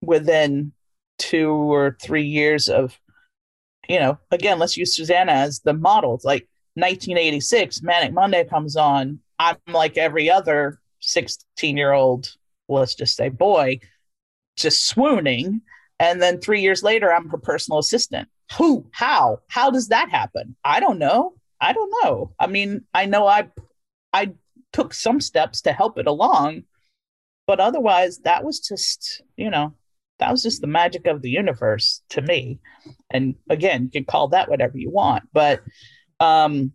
within 0.00 0.72
two 1.18 1.50
or 1.50 1.96
three 2.00 2.26
years 2.26 2.68
of, 2.68 2.98
you 3.88 3.98
know, 3.98 4.18
again, 4.30 4.58
let's 4.58 4.76
use 4.76 4.96
Susanna 4.96 5.32
as 5.32 5.60
the 5.60 5.72
model. 5.72 6.14
It's 6.14 6.24
like 6.24 6.48
1986, 6.74 7.82
Manic 7.82 8.12
Monday 8.12 8.44
comes 8.44 8.76
on. 8.76 9.20
I'm 9.38 9.56
like 9.68 9.98
every 9.98 10.30
other 10.30 10.80
16 11.00 11.76
year 11.76 11.92
old, 11.92 12.34
let's 12.68 12.94
just 12.94 13.16
say 13.16 13.28
boy, 13.28 13.80
just 14.56 14.88
swooning. 14.88 15.60
And 15.98 16.20
then 16.20 16.40
three 16.40 16.60
years 16.60 16.82
later, 16.82 17.12
I'm 17.12 17.28
her 17.28 17.38
personal 17.38 17.78
assistant. 17.78 18.28
Who? 18.58 18.86
How? 18.92 19.40
How 19.48 19.70
does 19.70 19.88
that 19.88 20.10
happen? 20.10 20.56
I 20.64 20.80
don't 20.80 20.98
know. 20.98 21.34
I 21.60 21.72
don't 21.72 21.94
know. 22.02 22.32
I 22.38 22.48
mean, 22.48 22.84
I 22.92 23.06
know 23.06 23.26
I 23.26 23.48
I 24.12 24.32
took 24.72 24.94
some 24.94 25.20
steps 25.20 25.62
to 25.62 25.72
help 25.72 25.98
it 25.98 26.06
along, 26.06 26.64
but 27.46 27.60
otherwise 27.60 28.18
that 28.20 28.44
was 28.44 28.60
just, 28.60 29.22
you 29.36 29.50
know, 29.50 29.74
that 30.18 30.30
was 30.30 30.42
just 30.42 30.60
the 30.60 30.66
magic 30.66 31.06
of 31.06 31.22
the 31.22 31.30
universe 31.30 32.02
to 32.10 32.22
me. 32.22 32.60
And 33.10 33.34
again, 33.50 33.84
you 33.84 33.90
can 33.90 34.04
call 34.04 34.28
that 34.28 34.48
whatever 34.48 34.78
you 34.78 34.90
want, 34.90 35.24
but 35.32 35.62
um 36.20 36.72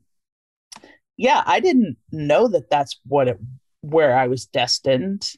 yeah, 1.17 1.41
I 1.45 1.59
didn't 1.59 1.97
know 2.11 2.47
that 2.49 2.69
that's 2.69 2.99
what 3.07 3.27
it 3.27 3.39
where 3.81 4.15
I 4.17 4.27
was 4.27 4.45
destined, 4.45 5.31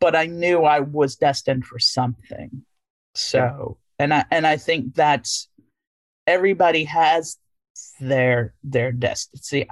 but 0.00 0.16
I 0.16 0.26
knew 0.26 0.62
I 0.62 0.80
was 0.80 1.16
destined 1.16 1.66
for 1.66 1.78
something. 1.78 2.64
So, 3.14 3.78
and 3.98 4.14
I 4.14 4.24
and 4.30 4.46
I 4.46 4.56
think 4.56 4.94
that's 4.94 5.48
everybody 6.26 6.84
has 6.84 7.36
their 8.00 8.54
their 8.64 8.92
destiny. 8.92 9.68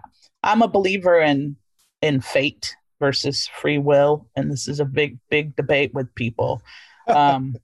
I'm 0.49 0.63
a 0.63 0.69
believer 0.69 1.21
in 1.21 1.57
in 2.01 2.23
fate 2.23 2.75
versus 3.01 3.47
free 3.61 3.77
will, 3.77 4.27
and 4.35 4.51
this 4.51 4.67
is 4.67 4.81
a 4.81 4.87
big 4.87 5.19
big 5.29 5.55
debate 5.57 5.93
with 5.93 6.15
people. 6.15 6.63
Um, 7.07 7.57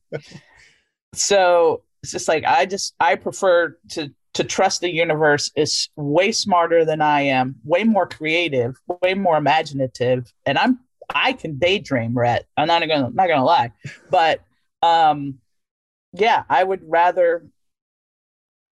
so 1.14 1.83
it's 2.03 2.12
just 2.12 2.29
like 2.29 2.44
I 2.44 2.66
just 2.66 2.94
I 3.01 3.16
prefer 3.16 3.79
to 3.92 4.12
to 4.35 4.44
trust 4.44 4.83
the 4.83 4.92
universe 4.92 5.51
is 5.57 5.88
way 5.97 6.31
smarter 6.31 6.85
than 6.85 7.01
I 7.01 7.23
am, 7.23 7.57
way 7.64 7.85
more 7.85 8.07
creative, 8.07 8.77
way 9.03 9.14
more 9.14 9.38
imaginative, 9.38 10.31
and 10.44 10.59
I'm 10.59 10.81
I 11.14 11.33
can 11.33 11.59
daydream, 11.59 12.16
Rhett. 12.16 12.47
I'm 12.59 12.68
not 12.68 12.87
gonna 12.87 13.11
not 13.14 13.29
gonna 13.29 13.44
lie, 13.47 13.73
but 14.11 14.42
um, 14.83 15.38
yeah, 16.12 16.44
I 16.51 16.62
would 16.62 16.83
rather 16.85 17.47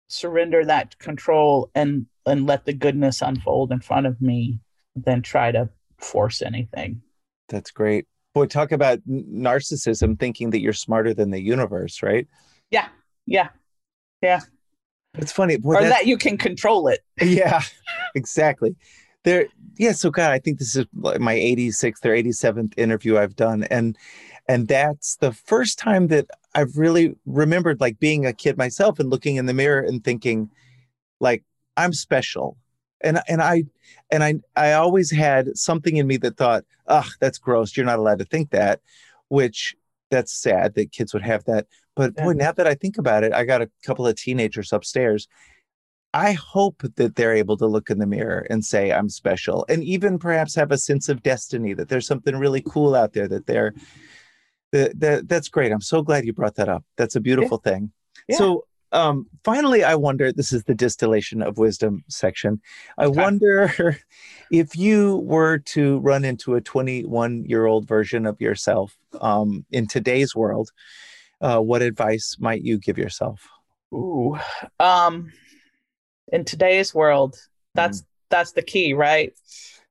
surrender 0.08 0.64
that 0.64 0.96
control 1.00 1.72
and 1.74 2.06
and 2.26 2.46
let 2.46 2.64
the 2.64 2.72
goodness 2.72 3.22
unfold 3.22 3.72
in 3.72 3.80
front 3.80 4.06
of 4.06 4.20
me 4.20 4.60
than 4.94 5.22
try 5.22 5.52
to 5.52 5.68
force 5.98 6.42
anything. 6.42 7.02
That's 7.48 7.70
great. 7.70 8.06
Boy, 8.34 8.46
talk 8.46 8.72
about 8.72 9.00
narcissism, 9.08 10.18
thinking 10.18 10.50
that 10.50 10.60
you're 10.60 10.72
smarter 10.72 11.14
than 11.14 11.30
the 11.30 11.40
universe, 11.40 12.02
right? 12.02 12.26
Yeah, 12.70 12.88
yeah, 13.24 13.48
yeah. 14.20 14.40
It's 15.14 15.32
funny, 15.32 15.56
boy, 15.56 15.76
or 15.76 15.82
that 15.82 16.06
you 16.06 16.18
can 16.18 16.36
control 16.36 16.88
it. 16.88 17.00
yeah, 17.22 17.62
exactly. 18.14 18.76
There, 19.24 19.46
yeah. 19.78 19.92
So, 19.92 20.10
God, 20.10 20.32
I 20.32 20.38
think 20.38 20.58
this 20.58 20.76
is 20.76 20.84
my 20.92 21.34
86th 21.34 22.04
or 22.04 22.10
87th 22.10 22.74
interview 22.76 23.16
I've 23.16 23.36
done, 23.36 23.64
and 23.64 23.96
and 24.48 24.68
that's 24.68 25.16
the 25.16 25.32
first 25.32 25.78
time 25.78 26.08
that 26.08 26.26
I've 26.54 26.76
really 26.76 27.16
remembered 27.24 27.80
like 27.80 27.98
being 27.98 28.26
a 28.26 28.32
kid 28.32 28.56
myself 28.56 28.98
and 28.98 29.10
looking 29.10 29.36
in 29.36 29.46
the 29.46 29.54
mirror 29.54 29.80
and 29.80 30.04
thinking, 30.04 30.50
like, 31.20 31.42
I'm 31.76 31.92
special, 31.92 32.56
and 33.00 33.20
and 33.28 33.42
I 33.42 33.64
and 34.10 34.24
I 34.24 34.34
I 34.56 34.72
always 34.72 35.10
had 35.10 35.56
something 35.56 35.96
in 35.96 36.06
me 36.06 36.16
that 36.18 36.36
thought, 36.36 36.64
ugh, 36.86 37.06
that's 37.20 37.38
gross. 37.38 37.76
You're 37.76 37.86
not 37.86 37.98
allowed 37.98 38.18
to 38.20 38.24
think 38.24 38.50
that, 38.50 38.80
which 39.28 39.76
that's 40.10 40.32
sad 40.32 40.74
that 40.74 40.92
kids 40.92 41.12
would 41.12 41.22
have 41.22 41.44
that. 41.44 41.66
But 41.94 42.14
boy, 42.14 42.32
now 42.32 42.52
that 42.52 42.66
I 42.66 42.74
think 42.74 42.98
about 42.98 43.24
it, 43.24 43.32
I 43.32 43.44
got 43.44 43.62
a 43.62 43.70
couple 43.84 44.06
of 44.06 44.16
teenagers 44.16 44.72
upstairs. 44.72 45.28
I 46.14 46.32
hope 46.32 46.82
that 46.96 47.16
they're 47.16 47.34
able 47.34 47.56
to 47.58 47.66
look 47.66 47.90
in 47.90 47.98
the 47.98 48.06
mirror 48.06 48.46
and 48.48 48.64
say, 48.64 48.92
I'm 48.92 49.08
special, 49.08 49.66
and 49.68 49.82
even 49.84 50.18
perhaps 50.18 50.54
have 50.54 50.72
a 50.72 50.78
sense 50.78 51.08
of 51.08 51.22
destiny 51.22 51.74
that 51.74 51.88
there's 51.88 52.06
something 52.06 52.36
really 52.36 52.62
cool 52.66 52.94
out 52.94 53.12
there 53.12 53.28
that 53.28 53.46
they're. 53.46 53.74
That, 54.72 54.98
that, 54.98 55.28
that's 55.28 55.48
great. 55.48 55.70
I'm 55.70 55.80
so 55.80 56.02
glad 56.02 56.26
you 56.26 56.32
brought 56.32 56.56
that 56.56 56.68
up. 56.68 56.84
That's 56.96 57.14
a 57.14 57.20
beautiful 57.20 57.62
yeah. 57.64 57.72
thing. 57.72 57.92
Yeah. 58.28 58.36
So, 58.36 58.66
um, 58.96 59.26
finally, 59.44 59.84
I 59.84 59.94
wonder 59.94 60.32
this 60.32 60.52
is 60.52 60.64
the 60.64 60.74
distillation 60.74 61.42
of 61.42 61.58
wisdom 61.58 62.02
section. 62.08 62.62
I 62.96 63.04
okay. 63.04 63.20
wonder 63.20 63.98
if 64.50 64.74
you 64.74 65.16
were 65.16 65.58
to 65.58 65.98
run 65.98 66.24
into 66.24 66.54
a 66.54 66.62
21 66.62 67.44
year 67.44 67.66
old 67.66 67.86
version 67.86 68.24
of 68.24 68.40
yourself 68.40 68.96
um, 69.20 69.66
in 69.70 69.86
today's 69.86 70.34
world, 70.34 70.70
uh, 71.42 71.60
what 71.60 71.82
advice 71.82 72.36
might 72.40 72.62
you 72.62 72.78
give 72.78 72.96
yourself? 72.96 73.46
Ooh, 73.92 74.38
um, 74.80 75.30
in 76.32 76.46
today's 76.46 76.94
world, 76.94 77.36
that's 77.74 78.00
mm. 78.00 78.06
that's 78.30 78.52
the 78.52 78.62
key, 78.62 78.94
right? 78.94 79.34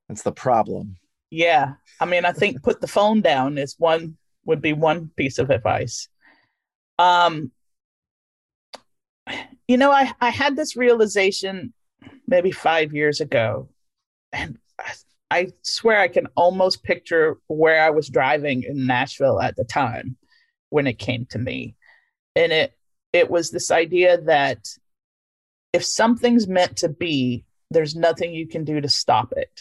That's 0.08 0.22
the 0.22 0.32
problem. 0.32 0.96
Yeah, 1.30 1.74
I 2.00 2.06
mean, 2.06 2.24
I 2.24 2.32
think 2.32 2.62
put 2.64 2.80
the 2.80 2.88
phone 2.88 3.20
down 3.20 3.56
is 3.56 3.76
one 3.78 4.16
would 4.44 4.60
be 4.60 4.72
one 4.72 5.10
piece 5.16 5.38
of 5.38 5.50
advice. 5.50 6.08
Um, 6.98 7.52
you 9.68 9.76
know, 9.76 9.90
I 9.90 10.12
I 10.20 10.30
had 10.30 10.56
this 10.56 10.76
realization 10.76 11.72
maybe 12.26 12.50
five 12.50 12.92
years 12.92 13.20
ago, 13.20 13.68
and 14.32 14.58
I, 14.78 14.92
I 15.30 15.46
swear 15.62 16.00
I 16.00 16.08
can 16.08 16.26
almost 16.36 16.82
picture 16.82 17.38
where 17.48 17.82
I 17.82 17.90
was 17.90 18.08
driving 18.08 18.62
in 18.62 18.86
Nashville 18.86 19.40
at 19.40 19.56
the 19.56 19.64
time 19.64 20.16
when 20.70 20.86
it 20.86 20.98
came 20.98 21.26
to 21.26 21.38
me, 21.38 21.74
and 22.34 22.52
it 22.52 22.76
it 23.12 23.30
was 23.30 23.50
this 23.50 23.70
idea 23.70 24.20
that 24.22 24.68
if 25.72 25.84
something's 25.84 26.48
meant 26.48 26.76
to 26.78 26.88
be, 26.88 27.44
there's 27.70 27.94
nothing 27.94 28.32
you 28.32 28.46
can 28.46 28.64
do 28.64 28.80
to 28.80 28.88
stop 28.88 29.32
it. 29.36 29.60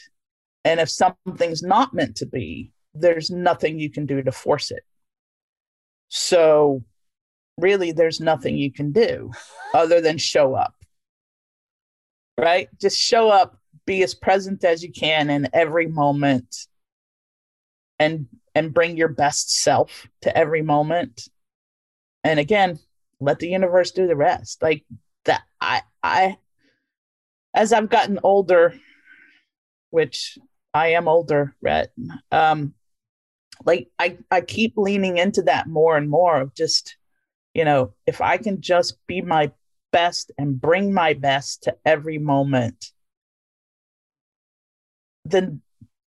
And 0.63 0.79
if 0.79 0.89
something's 0.89 1.61
not 1.61 1.93
meant 1.93 2.17
to 2.17 2.25
be, 2.25 2.71
there's 2.93 3.29
nothing 3.29 3.79
you 3.79 3.89
can 3.89 4.05
do 4.05 4.21
to 4.23 4.31
force 4.31 4.71
it. 4.71 4.83
So, 6.09 6.83
really, 7.57 7.91
there's 7.91 8.19
nothing 8.19 8.57
you 8.57 8.71
can 8.71 8.91
do 8.91 9.31
other 9.73 10.01
than 10.01 10.17
show 10.17 10.55
up. 10.55 10.75
Right? 12.37 12.69
Just 12.79 12.97
show 12.99 13.29
up, 13.29 13.57
be 13.85 14.03
as 14.03 14.13
present 14.13 14.63
as 14.63 14.83
you 14.83 14.91
can 14.91 15.29
in 15.29 15.47
every 15.53 15.87
moment 15.87 16.55
and 17.99 18.27
and 18.53 18.73
bring 18.73 18.97
your 18.97 19.09
best 19.09 19.61
self 19.61 20.07
to 20.21 20.35
every 20.37 20.61
moment. 20.61 21.27
And 22.23 22.39
again, 22.39 22.79
let 23.19 23.39
the 23.39 23.49
universe 23.49 23.91
do 23.91 24.07
the 24.07 24.15
rest. 24.15 24.61
Like 24.61 24.83
that 25.25 25.43
I 25.61 25.81
I 26.03 26.37
as 27.53 27.71
I've 27.71 27.89
gotten 27.89 28.19
older, 28.21 28.73
which 29.89 30.37
I 30.73 30.89
am 30.89 31.07
older, 31.07 31.55
Rhett, 31.61 31.93
um, 32.31 32.73
like 33.63 33.87
I, 33.97 34.17
I 34.29 34.41
keep 34.41 34.73
leaning 34.75 35.17
into 35.17 35.43
that 35.43 35.67
more 35.67 35.95
and 35.95 36.09
more 36.09 36.41
of 36.41 36.53
just, 36.53 36.97
you 37.55 37.65
know, 37.65 37.93
if 38.05 38.21
I 38.21 38.37
can 38.37 38.61
just 38.61 38.97
be 39.07 39.21
my 39.21 39.51
best 39.91 40.31
and 40.37 40.59
bring 40.59 40.93
my 40.93 41.13
best 41.13 41.63
to 41.63 41.75
every 41.85 42.19
moment, 42.19 42.91
then 45.23 45.61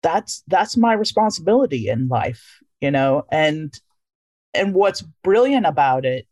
that's 0.04 0.44
that's 0.48 0.78
my 0.78 0.94
responsibility 0.94 1.88
in 1.88 2.10
life, 2.10 2.60
you 2.82 2.92
know, 2.92 3.26
and 3.32 3.74
and 4.54 4.76
what's 4.76 5.02
brilliant 5.24 5.66
about 5.66 6.06
it 6.06 6.28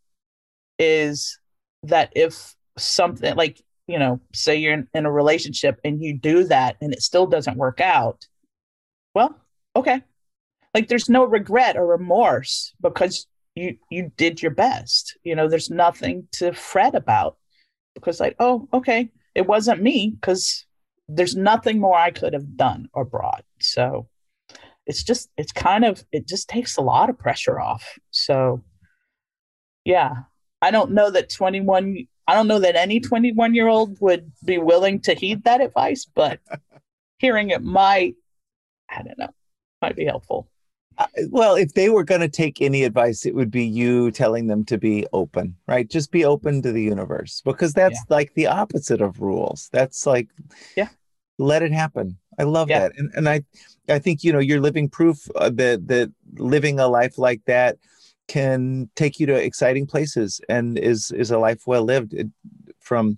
is 0.78 1.39
that 1.84 2.12
if 2.15 2.54
something 2.78 3.36
like 3.36 3.62
you 3.88 3.97
know 3.97 4.19
say 4.34 4.58
you're 4.58 4.73
in, 4.73 4.88
in, 4.93 5.06
a 5.06 5.12
relationship 5.12 5.80
and 5.86 6.01
you 6.01 6.17
do 6.17 6.43
that 6.43 6.75
and 6.82 6.91
it 6.93 7.01
still 7.01 7.25
doesn't 7.25 7.58
work 7.58 7.80
out 7.80 8.28
well 9.13 9.39
okay. 9.75 10.01
Like 10.73 10.88
there's 10.89 11.10
no 11.10 11.23
regret 11.23 11.78
or 11.78 11.88
remorse 11.88 12.73
because 12.82 13.28
you 13.55 13.77
you 13.89 14.11
did 14.17 14.41
your 14.41 14.51
best. 14.51 15.17
You 15.23 15.35
know 15.35 15.47
there's 15.47 15.69
nothing 15.69 16.27
to 16.33 16.53
fret 16.53 16.95
about. 16.95 17.37
Because 17.93 18.19
like 18.19 18.35
oh 18.39 18.67
okay 18.73 19.10
it 19.33 19.47
wasn't 19.47 19.81
me 19.81 20.15
because 20.19 20.65
there's 21.08 21.35
nothing 21.35 21.79
more 21.79 21.97
i 21.97 22.10
could 22.12 22.33
have 22.33 22.58
done 22.58 22.89
or 22.93 23.06
brought. 23.06 23.45
So 23.62 24.08
it's 24.85 25.03
just 25.03 25.29
it's 25.37 25.51
kind 25.51 25.85
of 25.85 26.03
it 26.12 26.27
just 26.27 26.49
takes 26.49 26.77
a 26.77 26.81
lot 26.81 27.10
of 27.10 27.17
pressure 27.17 27.60
off. 27.60 27.97
So 28.12 28.63
yeah. 29.83 30.23
I 30.62 30.71
don't 30.71 30.91
know 30.91 31.12
that 31.12 31.29
21 31.29 32.08
I 32.27 32.33
don't 32.33 32.47
know 32.47 32.60
that 32.60 32.75
any 32.75 32.99
21 32.99 33.53
year 33.53 33.67
old 33.67 33.97
would 34.01 34.31
be 34.43 34.58
willing 34.58 34.99
to 35.01 35.13
heed 35.13 35.43
that 35.43 35.62
advice, 35.62 36.06
but 36.06 36.39
hearing 37.19 37.51
it 37.51 37.62
might, 37.62 38.15
I 38.89 39.03
don't 39.03 39.17
know, 39.17 39.33
might 39.81 39.95
be 39.95 40.06
helpful. 40.06 40.49
Uh, 40.98 41.08
well, 41.29 41.56
if 41.56 41.73
they 41.73 41.89
were 41.89 42.04
going 42.04 42.21
to 42.21 42.29
take 42.29 42.62
any 42.62 42.83
advice, 42.83 43.25
it 43.25 43.35
would 43.35 43.52
be 43.52 43.65
you 43.65 44.12
telling 44.12 44.48
them 44.48 44.63
to 44.65 44.77
be 44.77 45.06
open, 45.12 45.56
right? 45.67 45.89
Just 45.89 46.12
be 46.12 46.23
open 46.23 46.62
to 46.62 46.71
the 46.71 46.81
universe 46.81 47.41
because 47.43 47.73
that's 47.73 48.00
yeah. 48.00 48.15
like 48.15 48.33
the 48.33 48.48
opposite 48.48 49.02
of 49.02 49.19
rules. 49.19 49.69
That's 49.73 50.06
like, 50.06 50.29
yeah, 50.75 50.89
let 51.37 51.63
it 51.63 51.71
happen. 51.71 52.17
I 52.39 52.43
love 52.43 52.69
Yeah. 52.69 52.79
that, 52.79 52.93
and 52.98 53.12
and 53.15 53.27
I 53.27 53.43
I 53.89 54.00
think 54.00 54.23
you 54.23 54.31
know 54.31 54.39
you're 54.39 54.62
living 54.62 54.89
proof 54.89 55.27
uh, 55.35 55.50
that 55.56 55.87
that 55.87 56.12
living 56.37 56.79
a 56.79 56.87
life 56.87 57.17
like 57.17 57.41
that 57.46 57.77
can 58.27 58.89
take 58.96 59.19
you 59.19 59.25
to 59.27 59.35
exciting 59.35 59.85
places 59.85 60.41
and 60.50 60.77
is 60.79 61.12
is 61.12 61.31
a 61.31 61.37
life 61.37 61.67
well 61.67 61.83
lived. 61.83 62.13
It, 62.13 62.27
from 62.79 63.17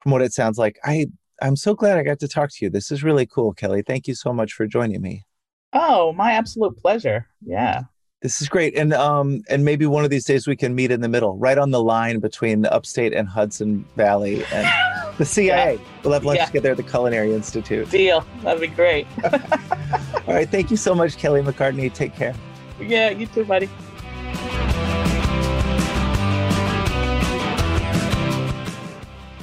from 0.00 0.12
what 0.12 0.22
it 0.22 0.32
sounds 0.32 0.58
like, 0.58 0.78
I 0.84 1.06
I'm 1.40 1.56
so 1.56 1.74
glad 1.74 1.98
I 1.98 2.02
got 2.02 2.18
to 2.20 2.28
talk 2.28 2.50
to 2.50 2.64
you. 2.64 2.70
This 2.70 2.90
is 2.90 3.02
really 3.02 3.26
cool, 3.26 3.52
Kelly. 3.52 3.82
Thank 3.82 4.08
you 4.08 4.14
so 4.14 4.32
much 4.32 4.52
for 4.52 4.66
joining 4.66 5.00
me. 5.00 5.24
Oh, 5.72 6.12
my 6.12 6.32
absolute 6.32 6.76
pleasure. 6.78 7.26
Yeah. 7.44 7.82
This 8.20 8.42
is 8.42 8.48
great, 8.48 8.76
and 8.76 8.92
um, 8.94 9.42
and 9.48 9.64
maybe 9.64 9.86
one 9.86 10.02
of 10.02 10.10
these 10.10 10.24
days 10.24 10.48
we 10.48 10.56
can 10.56 10.74
meet 10.74 10.90
in 10.90 11.02
the 11.02 11.08
middle, 11.08 11.36
right 11.38 11.56
on 11.56 11.70
the 11.70 11.80
line 11.80 12.18
between 12.18 12.62
the 12.62 12.72
Upstate 12.74 13.12
and 13.12 13.28
Hudson 13.28 13.84
Valley, 13.94 14.42
and 14.52 14.66
the 15.18 15.24
CIA. 15.24 15.78
We'll 16.02 16.14
have 16.14 16.24
lunch 16.24 16.38
Yeah. 16.38 16.46
together 16.46 16.70
at 16.72 16.78
the 16.78 16.82
Culinary 16.82 17.32
Institute. 17.32 17.88
Deal. 17.90 18.26
That'd 18.42 18.60
be 18.60 18.66
great. 18.66 19.06
All 20.26 20.34
right, 20.34 20.50
thank 20.50 20.72
you 20.72 20.76
so 20.76 20.96
much, 20.96 21.16
Kelly 21.16 21.42
McCartney. 21.42 21.94
Take 21.94 22.12
care. 22.16 22.34
yeah, 22.80 23.10
you 23.10 23.26
too, 23.26 23.44
buddy. 23.44 23.68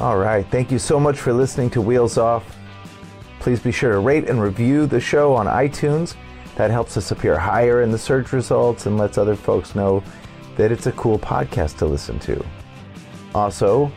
All 0.01 0.17
right, 0.17 0.45
thank 0.51 0.71
you 0.71 0.77
so 0.79 0.99
much 0.99 1.17
for 1.17 1.31
listening 1.31 1.69
to 1.71 1.81
Wheels 1.81 2.17
Off. 2.17 2.43
Please 3.45 3.59
be 3.59 3.71
sure 3.71 3.91
to 3.91 3.99
rate 3.99 4.27
and 4.27 4.41
review 4.41 4.87
the 4.87 4.99
show 4.99 5.35
on 5.35 5.45
iTunes. 5.45 6.15
That 6.55 6.71
helps 6.71 6.97
us 6.97 7.11
appear 7.11 7.37
higher 7.37 7.83
in 7.83 7.91
the 7.91 7.97
search 7.99 8.33
results 8.33 8.87
and 8.87 8.97
lets 8.97 9.19
other 9.19 9.35
folks 9.35 9.75
know 9.75 10.01
that 10.55 10.71
it's 10.71 10.87
a 10.87 10.91
cool 10.93 11.19
podcast 11.19 11.77
to 11.77 11.85
listen 11.85 12.17
to. 12.21 12.43
Also, 13.35 13.91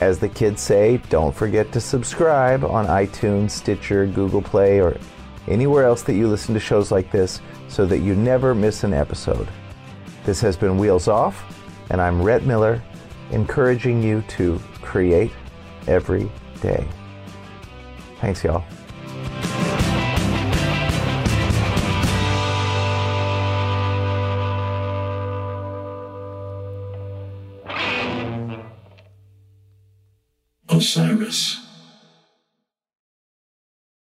as 0.00 0.20
the 0.20 0.28
kids 0.28 0.62
say, 0.62 0.98
don't 1.08 1.34
forget 1.34 1.72
to 1.72 1.80
subscribe 1.80 2.62
on 2.62 2.86
iTunes, 2.86 3.50
Stitcher, 3.50 4.06
Google 4.06 4.40
Play, 4.40 4.80
or 4.80 4.96
anywhere 5.48 5.82
else 5.82 6.02
that 6.04 6.14
you 6.14 6.28
listen 6.28 6.54
to 6.54 6.60
shows 6.60 6.92
like 6.92 7.10
this 7.10 7.40
so 7.66 7.84
that 7.84 7.98
you 7.98 8.14
never 8.14 8.54
miss 8.54 8.84
an 8.84 8.94
episode. 8.94 9.48
This 10.24 10.40
has 10.42 10.56
been 10.56 10.78
Wheels 10.78 11.08
Off, 11.08 11.42
and 11.90 12.00
I'm 12.00 12.22
Rhett 12.22 12.44
Miller, 12.44 12.80
encouraging 13.32 14.00
you 14.00 14.22
to 14.28 14.60
create 14.80 15.32
every 15.88 16.30
day. 16.60 16.86
Thanks, 18.20 18.44
y'all. 18.44 18.64